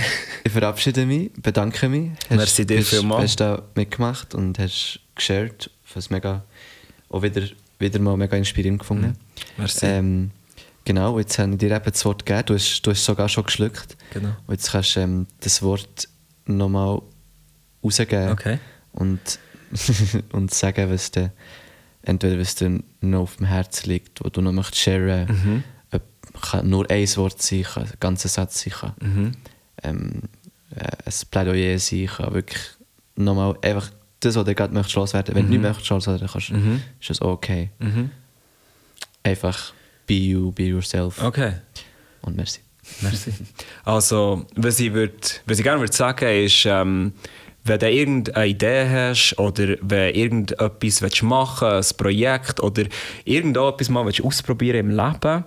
[0.44, 2.12] ich verabschiede mich, bedanke mich.
[2.30, 3.24] Merci dir hast, vielmals.
[3.24, 5.72] Hast da mitgemacht und hast geshared.
[5.96, 6.44] Was mega,
[7.10, 7.42] auch wieder,
[7.80, 9.18] wieder mal mega inspirierend gefunden.
[9.58, 9.86] Merci.
[9.88, 10.32] Ähm,
[10.84, 12.46] genau, jetzt habe ich dir eben das Wort gegeben.
[12.46, 13.98] Du hast, du hast sogar schon geschluckt.
[14.14, 14.36] Genau.
[14.46, 16.08] Und jetzt kannst du ähm, das Wort
[16.46, 17.02] nochmal
[17.84, 18.60] rausgeben Okay.
[18.92, 19.40] und,
[20.34, 21.32] und sagen, was dir,
[22.06, 25.28] entweder was dir noch auf dem Herzen liegt, wo du noch möchtest sharen.
[25.28, 25.64] Mhm.
[26.42, 29.32] Kann nur ein Wort sein, kann ein ganzer Satz sein, kann Mhm.
[29.84, 30.22] ähm,
[30.76, 32.62] äh, ein Plädoyer sein, kann wirklich
[33.16, 33.90] nochmal einfach
[34.20, 35.34] das, was du gerade möchtest loswerden.
[35.36, 36.82] Wenn du nicht möchtest loswerden, kannst, Mhm.
[37.00, 37.70] ist das okay.
[37.80, 38.12] Mhm.
[39.24, 39.74] Einfach
[40.08, 41.54] be you, be yourself Okay.
[42.22, 42.60] und merci.
[43.02, 43.34] Merci.
[43.84, 47.14] Also, was ich, würd, was ich gerne würde sagen, ist, ähm,
[47.66, 52.84] wenn du irgendeine Idee hast oder wenn irgendetwas willst machen willst, ein Projekt oder
[53.26, 55.44] irgendetwas mal willst ausprobieren im Leben,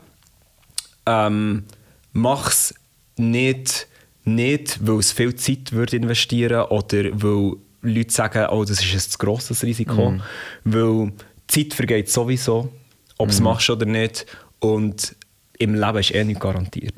[1.06, 1.64] ähm,
[2.12, 2.74] mach es
[3.16, 3.86] nicht,
[4.24, 8.98] nicht, weil es viel Zeit würde investieren oder weil Leute sagen, oh, das ist ein
[8.98, 10.14] zu grosses Risiko.
[10.64, 11.12] Weil
[11.46, 12.72] Zeit vergeht sowieso,
[13.16, 14.26] ob du es machst oder nicht.
[14.58, 15.14] Und
[15.58, 16.94] im Leben ist eh nicht garantiert.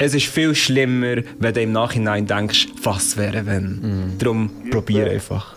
[0.00, 4.14] Es ist viel schlimmer, wenn du im Nachhinein denkst, was wäre wenn.
[4.18, 5.56] Darum probier einfach.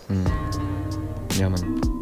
[1.40, 2.01] Ja, Mann.